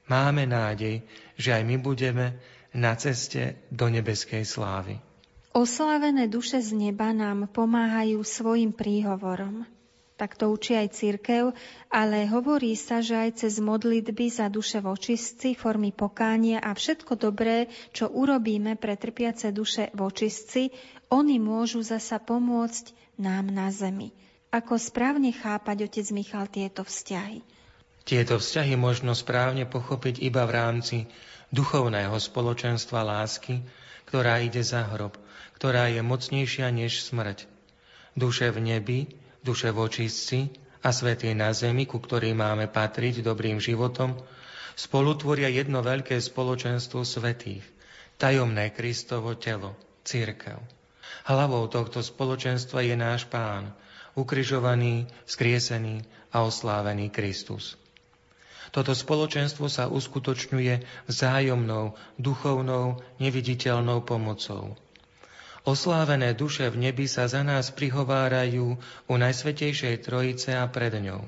[0.05, 1.01] máme nádej,
[1.35, 2.37] že aj my budeme
[2.71, 5.01] na ceste do nebeskej slávy.
[5.51, 9.67] Oslávené duše z neba nám pomáhajú svojim príhovorom.
[10.15, 11.51] Tak to učí aj církev,
[11.91, 14.93] ale hovorí sa, že aj cez modlitby za duše v
[15.57, 19.99] formy pokánia a všetko dobré, čo urobíme pre trpiace duše v
[21.11, 24.15] oni môžu zasa pomôcť nám na zemi.
[24.55, 27.43] Ako správne chápať, otec Michal, tieto vzťahy?
[28.07, 30.97] Tieto vzťahy možno správne pochopiť iba v rámci
[31.51, 33.59] duchovného spoločenstva lásky,
[34.09, 35.15] ktorá ide za hrob,
[35.61, 37.45] ktorá je mocnejšia než smrť.
[38.17, 38.99] Duše v nebi,
[39.45, 40.49] duše v očistci
[40.81, 44.17] a svety na zemi, ku ktorým máme patriť dobrým životom,
[44.73, 47.61] spolutvoria jedno veľké spoločenstvo svetých,
[48.17, 50.57] tajomné Kristovo telo, církev.
[51.29, 53.69] Hlavou tohto spoločenstva je náš pán,
[54.17, 56.01] ukrižovaný, skriesený
[56.33, 57.77] a oslávený Kristus.
[58.73, 64.73] Toto spoločenstvo sa uskutočňuje vzájomnou, duchovnou, neviditeľnou pomocou.
[65.61, 71.21] Oslávené duše v nebi sa za nás prihovárajú u Najsvetejšej Trojice a pred ňou.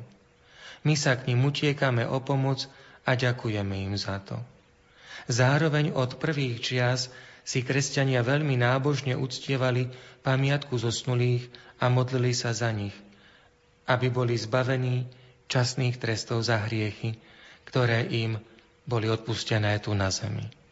[0.82, 2.66] My sa k ním utiekame o pomoc
[3.06, 4.42] a ďakujeme im za to.
[5.30, 7.14] Zároveň od prvých čias
[7.46, 9.94] si kresťania veľmi nábožne uctievali
[10.26, 11.46] pamiatku zosnulých
[11.78, 12.96] a modlili sa za nich,
[13.86, 15.06] aby boli zbavení
[15.46, 17.22] časných trestov za hriechy,
[17.70, 18.42] ktoré im
[18.90, 20.63] boli odpustené tu na zemi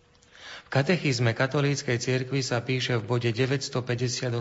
[0.72, 4.31] katechizme katolíckej cirkvi sa píše v bode 958.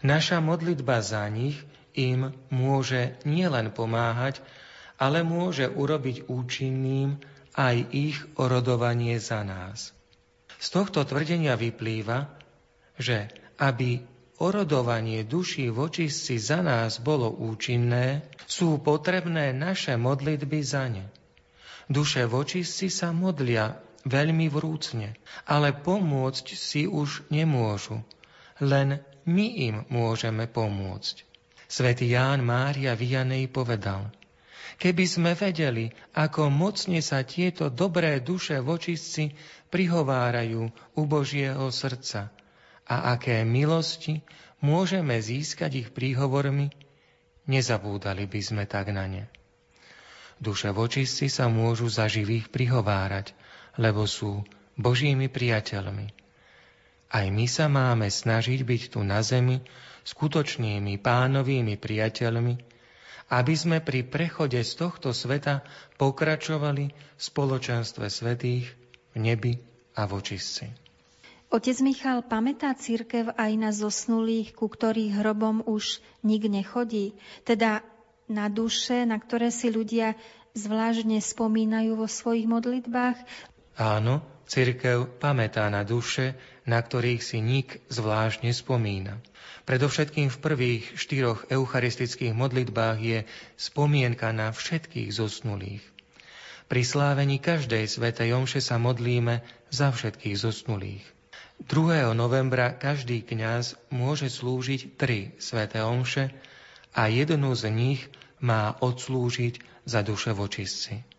[0.00, 1.60] Naša modlitba za nich
[1.92, 4.40] im môže nielen pomáhať,
[4.96, 7.20] ale môže urobiť účinným
[7.52, 9.92] aj ich orodovanie za nás.
[10.56, 12.32] Z tohto tvrdenia vyplýva,
[12.96, 13.28] že
[13.60, 14.00] aby
[14.40, 21.06] orodovanie duší v očistci za nás bolo účinné, sú potrebné naše modlitby za ne.
[21.92, 25.14] Duše v očistci sa modlia veľmi vrúcne,
[25.46, 28.02] ale pomôcť si už nemôžu.
[28.62, 31.26] Len my im môžeme pomôcť.
[31.72, 34.12] Svetý Ján Mária Vianej povedal,
[34.76, 39.32] keby sme vedeli, ako mocne sa tieto dobré duše v očistci
[39.72, 40.68] prihovárajú
[40.98, 42.28] u Božieho srdca
[42.84, 44.20] a aké milosti
[44.60, 46.68] môžeme získať ich príhovormi,
[47.48, 49.24] nezabúdali by sme tak na ne.
[50.42, 53.32] Duše v očistci sa môžu za živých prihovárať,
[53.76, 54.44] lebo sú
[54.76, 56.12] Božími priateľmi.
[57.12, 59.60] Aj my sa máme snažiť byť tu na zemi
[60.08, 62.54] skutočnými pánovými priateľmi,
[63.32, 65.64] aby sme pri prechode z tohto sveta
[66.00, 68.68] pokračovali v spoločenstve svetých
[69.12, 69.52] v nebi
[69.96, 70.72] a v očistci.
[71.52, 77.12] Otec Michal, pamätá církev aj na zosnulých, ku ktorých hrobom už nik nechodí,
[77.44, 77.84] teda
[78.24, 80.16] na duše, na ktoré si ľudia
[80.56, 83.20] zvláštne spomínajú vo svojich modlitbách,
[83.78, 86.36] Áno, cirkev pamätá na duše,
[86.68, 89.18] na ktorých si nik zvlášť nespomína.
[89.64, 93.18] Predovšetkým v prvých štyroch eucharistických modlitbách je
[93.56, 95.84] spomienka na všetkých zosnulých.
[96.66, 101.04] Pri slávení každej svetej omše sa modlíme za všetkých zosnulých.
[101.62, 102.10] 2.
[102.16, 106.34] novembra každý kňaz môže slúžiť tri sväté omše
[106.90, 108.00] a jednu z nich
[108.42, 111.11] má odslúžiť za duše vočistci.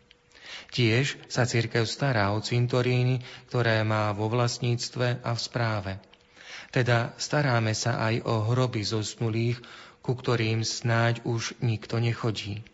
[0.73, 5.93] Tiež sa církev stará o cintoríny, ktoré má vo vlastníctve a v správe.
[6.73, 9.61] Teda staráme sa aj o hroby zosnulých,
[10.03, 12.65] ku ktorým snáď už nikto nechodí.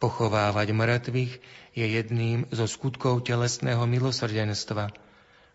[0.00, 1.32] Pochovávať mŕtvych
[1.76, 4.90] je jedným zo skutkov telesného milosrdenstva–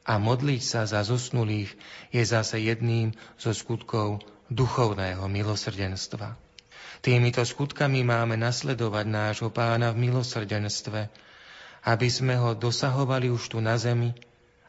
[0.06, 1.74] a modliť sa za zosnulých
[2.14, 4.22] je zase jedným zo skutkov
[4.54, 6.45] duchovného milosrdenstva.
[7.06, 11.14] Týmito skutkami máme nasledovať nášho pána v milosrdenstve,
[11.86, 14.10] aby sme ho dosahovali už tu na zemi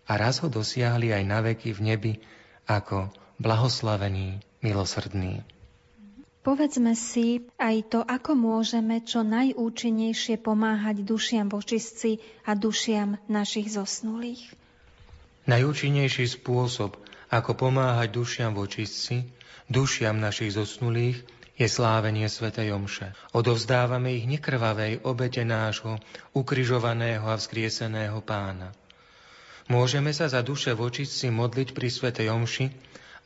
[0.04, 2.12] a raz ho dosiahli aj na veky v nebi
[2.68, 3.08] ako
[3.40, 5.40] blahoslavený, milosrdný.
[6.44, 14.52] Povedzme si aj to, ako môžeme čo najúčinnejšie pomáhať dušiam vočistci a dušiam našich zosnulých.
[15.48, 17.00] Najúčinnejší spôsob,
[17.32, 19.24] ako pomáhať dušiam vočistci,
[19.72, 21.24] dušiam našich zosnulých,
[21.56, 23.16] je slávenie Svetej Omše.
[23.32, 25.96] Odovzdávame ich nekrvavej obete nášho
[26.36, 28.76] ukrižovaného a vzkrieseného pána.
[29.66, 32.66] Môžeme sa za duše vočistci modliť pri Svetej Omši,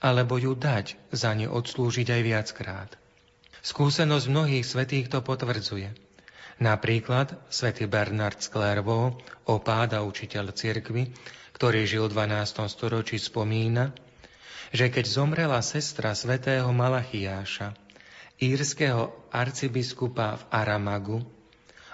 [0.00, 2.90] alebo ju dať za ne odslúžiť aj viackrát.
[3.60, 5.92] Skúsenosť mnohých svetých to potvrdzuje.
[6.60, 11.12] Napríklad svätý Bernard z Clairvaux, opáda učiteľ cirkvy,
[11.56, 12.72] ktorý žil v 12.
[12.72, 13.92] storočí, spomína,
[14.72, 17.76] že keď zomrela sestra svätého Malachiáša,
[18.40, 21.18] írskeho arcibiskupa v Aramagu,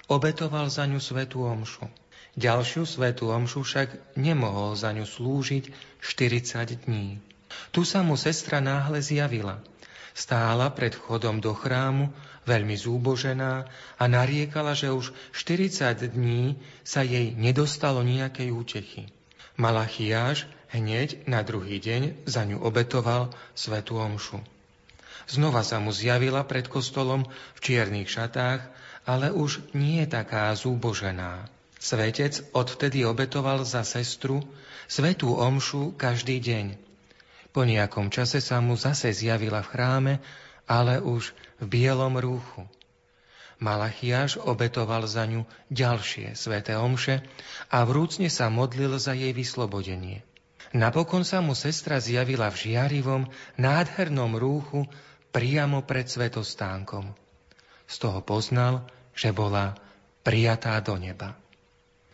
[0.06, 1.90] obetoval za ňu svetú omšu.
[2.38, 5.64] Ďalšiu svetú omšu však nemohol za ňu slúžiť
[5.98, 7.18] 40 dní.
[7.74, 9.64] Tu sa mu sestra náhle zjavila.
[10.16, 12.08] Stála pred vchodom do chrámu,
[12.48, 13.68] veľmi zúbožená
[14.00, 16.56] a nariekala, že už 40 dní
[16.86, 19.02] sa jej nedostalo nejakej útechy.
[19.56, 24.40] Malachiáš hneď na druhý deň za ňu obetoval svetú omšu.
[25.26, 28.62] Znova sa mu zjavila pred kostolom v čiernych šatách,
[29.06, 31.50] ale už nie taká zúbožená.
[31.76, 34.42] Svetec odvtedy obetoval za sestru
[34.86, 36.66] svetú omšu každý deň.
[37.50, 40.14] Po nejakom čase sa mu zase zjavila v chráme,
[40.66, 42.66] ale už v bielom rúchu.
[43.56, 47.24] Malachiáš obetoval za ňu ďalšie sveté omše
[47.72, 50.20] a vrúcne sa modlil za jej vyslobodenie.
[50.76, 53.22] Napokon sa mu sestra zjavila v žiarivom,
[53.56, 54.84] nádhernom rúchu
[55.36, 57.12] priamo pred svetostánkom.
[57.84, 59.76] Z toho poznal, že bola
[60.24, 61.36] prijatá do neba.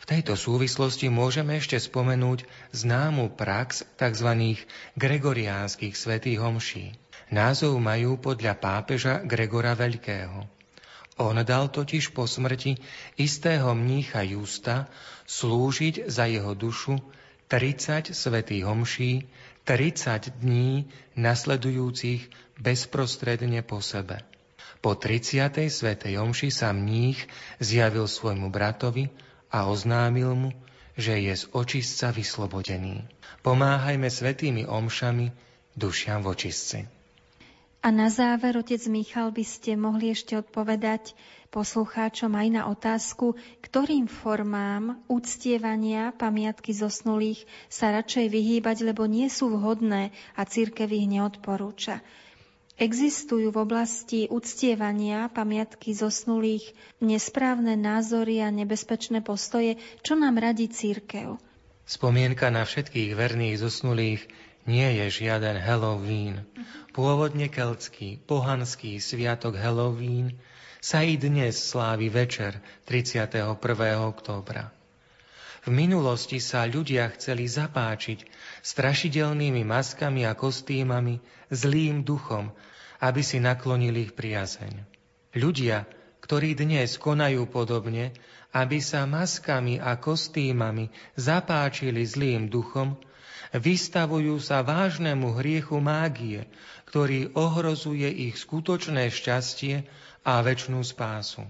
[0.02, 2.42] V tejto súvislosti môžeme ešte spomenúť
[2.74, 4.58] známu prax tzv.
[4.98, 6.98] gregoriánskych svetých homší.
[7.30, 10.42] Názov majú podľa pápeža Gregora Veľkého.
[11.22, 12.74] On dal totiž po smrti
[13.14, 14.90] istého mnícha Justa
[15.30, 16.98] slúžiť za jeho dušu
[17.46, 19.30] 30 svetých homší,
[19.62, 24.22] 30 dní nasledujúcich bezprostredne po sebe.
[24.78, 25.66] Po 30.
[25.66, 27.18] svetej omši sa mních
[27.58, 29.10] zjavil svojmu bratovi
[29.50, 30.50] a oznámil mu,
[30.94, 33.02] že je z očistca vyslobodený.
[33.42, 35.34] Pomáhajme svetými omšami
[35.74, 36.78] dušiam v očistci.
[37.82, 41.18] A na záver, otec Michal, by ste mohli ešte odpovedať
[41.50, 49.50] poslucháčom aj na otázku, ktorým formám uctievania pamiatky zosnulých sa radšej vyhýbať, lebo nie sú
[49.50, 51.98] vhodné a církev ich neodporúča.
[52.82, 61.38] Existujú v oblasti uctievania pamiatky zosnulých nesprávne názory a nebezpečné postoje, čo nám radí církev.
[61.86, 64.26] Spomienka na všetkých verných zosnulých
[64.66, 66.42] nie je žiaden Halloween.
[66.90, 70.34] Pôvodne keltský, pohanský sviatok Halloween
[70.82, 72.58] sa i dnes slávi večer
[72.90, 73.62] 31.
[74.10, 74.74] októbra.
[75.62, 78.26] V minulosti sa ľudia chceli zapáčiť
[78.66, 81.22] strašidelnými maskami a kostýmami
[81.54, 82.50] zlým duchom,
[83.02, 84.86] aby si naklonili ich priazeň.
[85.34, 85.84] Ľudia,
[86.22, 88.14] ktorí dnes konajú podobne,
[88.54, 92.94] aby sa maskami a kostýmami zapáčili zlým duchom,
[93.50, 96.46] vystavujú sa vážnemu hriechu mágie,
[96.86, 99.82] ktorý ohrozuje ich skutočné šťastie
[100.22, 101.42] a väčšnú spásu.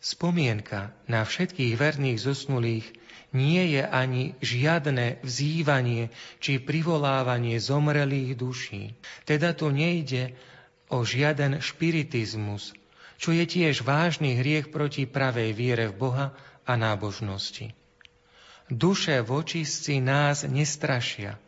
[0.00, 2.86] Spomienka na všetkých verných zosnulých
[3.30, 6.10] nie je ani žiadne vzývanie
[6.42, 8.98] či privolávanie zomrelých duší.
[9.22, 10.34] Teda tu nejde
[10.90, 12.74] o žiaden špiritizmus,
[13.16, 16.26] čo je tiež vážny hriech proti pravej viere v Boha
[16.66, 17.72] a nábožnosti.
[18.70, 21.38] Duše vočistci nás nestrašia.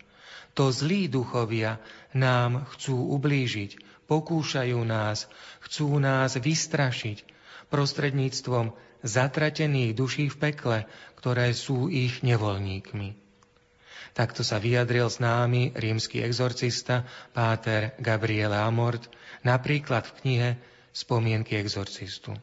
[0.58, 1.78] To zlí duchovia
[2.12, 3.78] nám chcú ublížiť,
[4.10, 5.30] pokúšajú nás,
[5.64, 7.24] chcú nás vystrašiť
[7.72, 10.78] prostredníctvom zatratených duší v pekle,
[11.16, 13.16] ktoré sú ich nevolníkmi.
[14.12, 19.08] Takto sa vyjadril známy rímsky exorcista Páter Gabriele Amort
[19.46, 20.50] napríklad v knihe
[20.92, 22.36] Spomienky exorcistu.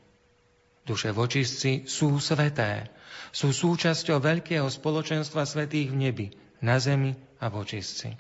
[0.90, 2.90] Duše vočistci sú sveté,
[3.30, 6.28] sú súčasťou veľkého spoločenstva svetých v nebi,
[6.66, 8.18] na zemi a vočistci.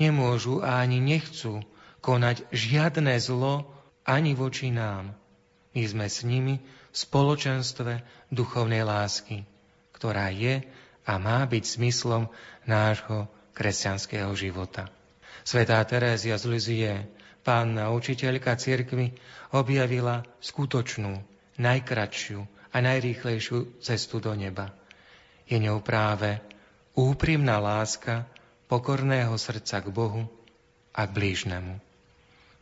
[0.00, 1.60] Nemôžu a ani nechcú
[2.00, 3.68] konať žiadne zlo
[4.02, 5.14] ani voči nám.
[5.76, 8.02] My sme s nimi v spoločenstve
[8.32, 9.44] duchovnej lásky,
[9.92, 10.64] ktorá je
[11.06, 12.32] a má byť zmyslom
[12.66, 14.88] nášho kresťanského života.
[15.44, 16.92] Svetá Terézia z Lizie,
[17.42, 19.12] pánna učiteľka cirkvy,
[19.52, 21.18] objavila skutočnú,
[21.58, 22.40] najkratšiu
[22.72, 24.72] a najrýchlejšiu cestu do neba.
[25.44, 26.40] Je ňou práve
[26.96, 28.24] úprimná láska
[28.70, 30.24] pokorného srdca k Bohu
[30.96, 31.76] a k blížnemu.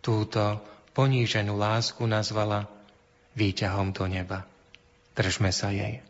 [0.03, 0.59] Túto
[0.97, 2.67] poníženú lásku nazvala
[3.39, 4.49] výťahom do neba.
[5.15, 6.03] Držme sa jej.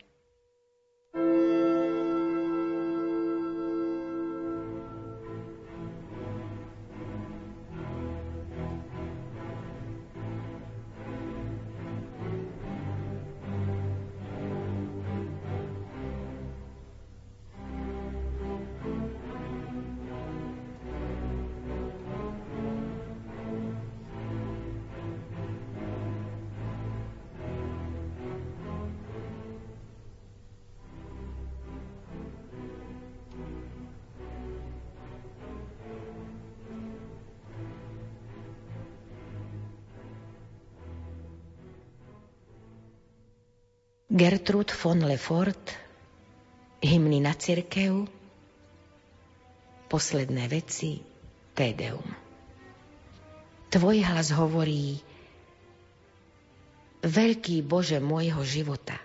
[44.10, 45.70] Gertrud von Lefort,
[46.82, 48.10] hymny na cirkev,
[49.86, 50.98] posledné veci,
[51.54, 52.02] Tedeum.
[53.70, 54.98] Tvoj hlas hovorí,
[57.06, 58.98] Veľký Bože môjho života,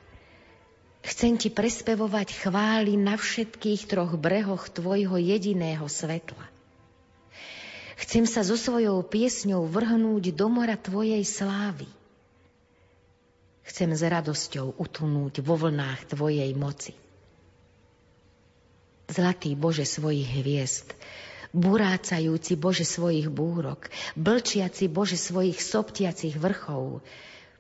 [1.06, 6.50] chcem Ti prespevovať chvály na všetkých troch brehoch Tvojho jediného svetla.
[8.02, 11.86] Chcem sa so svojou piesňou vrhnúť do mora Tvojej slávy–
[13.66, 16.94] Chcem s radosťou utlnúť vo vlnách Tvojej moci.
[19.10, 20.94] Zlatý Bože svojich hviezd,
[21.54, 27.06] burácajúci Bože svojich búrok, blčiaci Bože svojich soptiacich vrchov,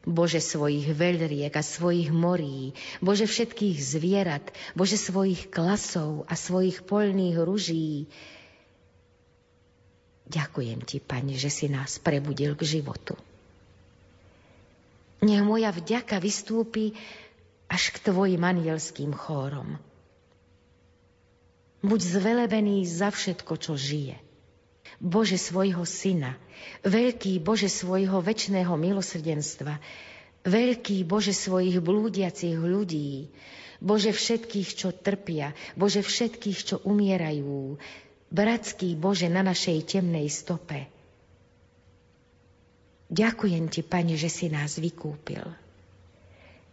[0.05, 4.45] Bože svojich veľriek a svojich morí, Bože všetkých zvierat,
[4.77, 8.05] Bože svojich klasov a svojich polných ruží.
[10.29, 13.17] Ďakujem Ti, Pane, že si nás prebudil k životu.
[15.23, 16.91] Nech moja vďaka vystúpi
[17.71, 19.79] až k tvojim anielským chórom.
[21.85, 24.17] Buď zvelebený za všetko, čo žije.
[24.97, 26.39] Bože svojho syna,
[26.87, 29.77] veľký Bože svojho väčšného milosrdenstva,
[30.47, 33.29] veľký Bože svojich blúdiacich ľudí,
[33.83, 37.75] Bože všetkých, čo trpia, Bože všetkých, čo umierajú,
[38.31, 40.87] bratský Bože na našej temnej stope–
[43.15, 45.47] Ďakujem ti, Pane, že si nás vykúpil.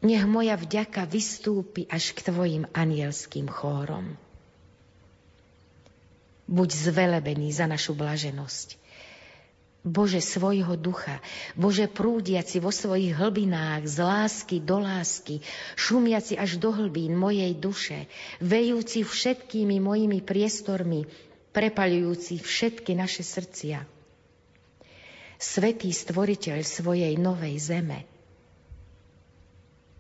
[0.03, 4.19] Nech moja vďaka vystúpi až k tvojim anielským chórom.
[6.51, 8.75] Buď zvelebený za našu blaženosť.
[9.87, 11.23] Bože svojho ducha,
[11.55, 15.43] Bože prúdiaci vo svojich hlbinách z lásky do lásky,
[15.79, 18.11] šumiaci až do hlbín mojej duše,
[18.43, 21.07] vejúci všetkými mojimi priestormi,
[21.55, 24.02] prepaľujúci všetky naše srdcia
[25.43, 28.07] svetý stvoriteľ svojej novej zeme.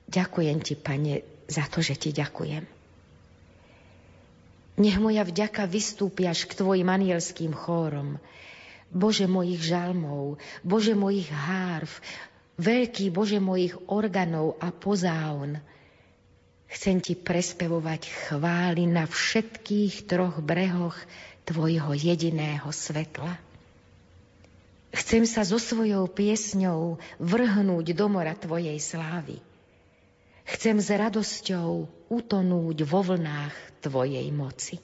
[0.06, 2.62] Ďakujem ti, Pane, za to, že ti ďakujem.
[4.78, 8.22] Nech moja vďaka vystúpi až k tvojim anielským chórom.
[8.92, 11.90] Bože mojich žalmov, Bože mojich hárv,
[12.60, 15.58] veľký Bože mojich organov a pozáun.
[16.72, 20.96] Chcem ti prespevovať chvály na všetkých troch brehoch
[21.44, 23.51] tvojho jediného svetla.
[24.92, 29.40] Chcem sa so svojou piesňou vrhnúť do mora Tvojej slávy.
[30.44, 34.76] Chcem s radosťou utonúť vo vlnách Tvojej moci.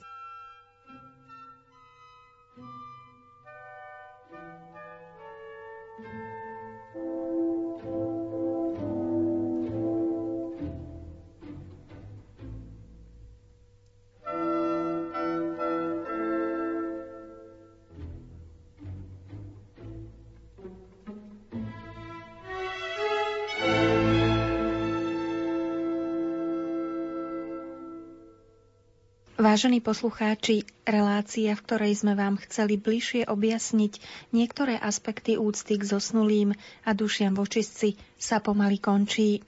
[29.49, 33.97] Vážení poslucháči, relácia, v ktorej sme vám chceli bližšie objasniť
[34.29, 36.53] niektoré aspekty úcty k zosnulým
[36.85, 39.41] a dušiam vočistci, sa pomaly končí.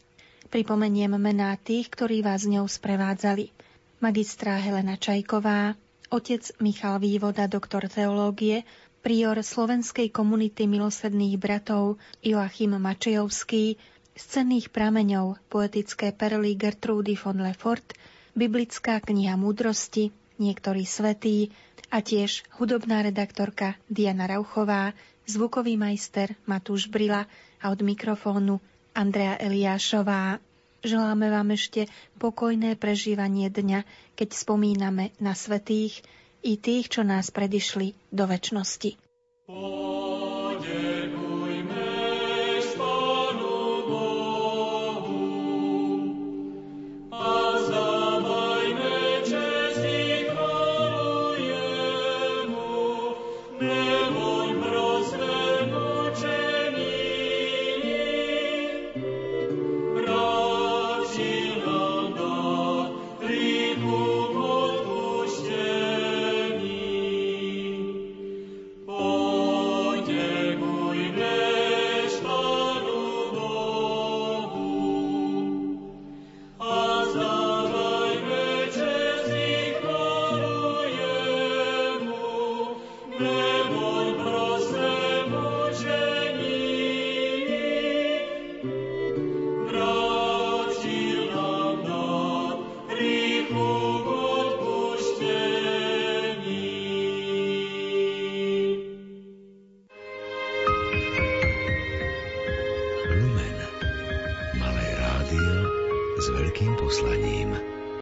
[0.49, 3.53] Pripomeniem mená tých, ktorí vás ňou sprevádzali.
[4.01, 5.77] Magistrá Helena Čajková,
[6.09, 8.65] otec Michal Vývoda, doktor teológie,
[9.05, 13.77] prior slovenskej komunity milosrdných bratov Joachim Mačejovský,
[14.17, 17.93] z cenných prameňov poetické perly Gertrudy von Lefort,
[18.35, 21.51] biblická kniha múdrosti, niektorí svetí
[21.91, 24.95] a tiež hudobná redaktorka Diana Rauchová,
[25.27, 27.27] zvukový majster Matúš Brila
[27.61, 28.57] a od mikrofónu
[28.95, 30.41] Andrea Eliášová.
[30.81, 31.85] Želáme vám ešte
[32.17, 33.85] pokojné prežívanie dňa,
[34.17, 36.01] keď spomíname na svetých
[36.41, 38.97] i tých, čo nás predišli do väčšnosti.
[39.45, 40.10] Oh.